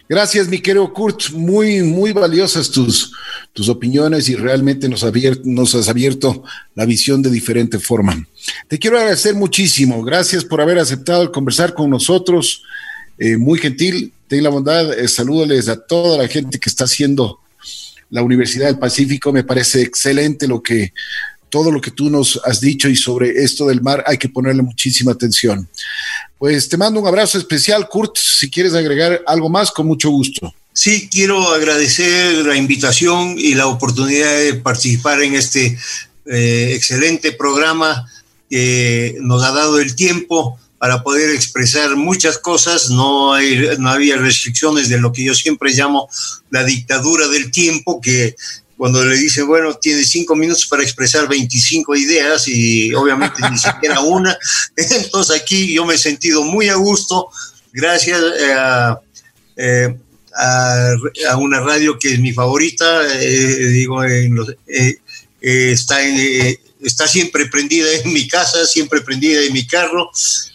[0.08, 1.30] Gracias, mi querido Kurt.
[1.30, 3.12] Muy, muy valiosas tus,
[3.54, 5.06] tus opiniones y realmente nos,
[5.44, 6.42] nos has abierto
[6.74, 8.26] la visión de diferente forma.
[8.68, 10.02] Te quiero agradecer muchísimo.
[10.02, 12.62] Gracias por haber aceptado conversar con nosotros.
[13.16, 14.12] Eh, muy gentil.
[14.26, 14.98] Ten la bondad.
[14.98, 17.38] Eh, salúdales a toda la gente que está haciendo
[18.10, 19.32] la Universidad del Pacífico.
[19.32, 20.92] Me parece excelente lo que
[21.48, 24.62] todo lo que tú nos has dicho y sobre esto del mar hay que ponerle
[24.62, 25.68] muchísima atención.
[26.36, 28.16] Pues te mando un abrazo especial, Kurt.
[28.16, 30.52] Si quieres agregar algo más, con mucho gusto.
[30.76, 35.78] Sí, quiero agradecer la invitación y la oportunidad de participar en este
[36.26, 38.10] eh, excelente programa
[38.50, 42.90] que nos ha dado el tiempo para poder expresar muchas cosas.
[42.90, 46.08] No, hay, no había restricciones de lo que yo siempre llamo
[46.50, 48.34] la dictadura del tiempo, que
[48.76, 54.00] cuando le dicen, bueno, tiene cinco minutos para expresar 25 ideas y obviamente ni siquiera
[54.00, 54.36] una.
[54.76, 57.28] Entonces aquí yo me he sentido muy a gusto,
[57.72, 58.94] gracias eh,
[59.56, 59.96] eh,
[60.36, 60.90] a,
[61.30, 64.02] a, una radio que es mi favorita, eh, digo,
[65.40, 70.10] está en, está siempre prendida en mi casa, siempre prendida en mi carro,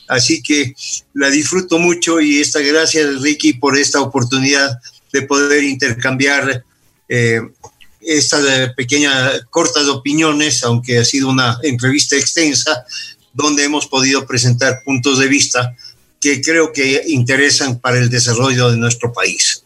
[0.07, 0.73] así que
[1.13, 4.79] la disfruto mucho y esta gracias Ricky por esta oportunidad
[5.11, 6.63] de poder intercambiar
[7.07, 7.41] eh,
[8.01, 12.85] esta pequeña corta de opiniones, aunque ha sido una entrevista extensa,
[13.33, 15.75] donde hemos podido presentar puntos de vista
[16.19, 19.63] que creo que interesan para el desarrollo de nuestro país.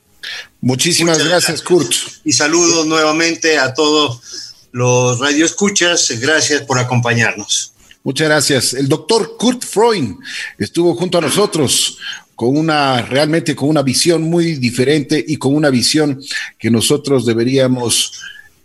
[0.63, 1.91] Muchísimas gracias, Kurt.
[2.23, 6.09] Y saludo nuevamente a todos los radioescuchas.
[6.21, 7.73] Gracias por acompañarnos.
[8.01, 8.73] Muchas gracias.
[8.73, 10.19] El doctor Kurt Freund
[10.57, 11.97] estuvo junto a nosotros
[12.33, 16.23] con una, realmente con una visión muy diferente y con una visión
[16.57, 18.13] que nosotros deberíamos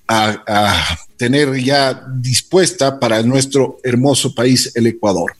[0.06, 5.34] a, a tener ya dispuesta para nuestro hermoso país, el Ecuador.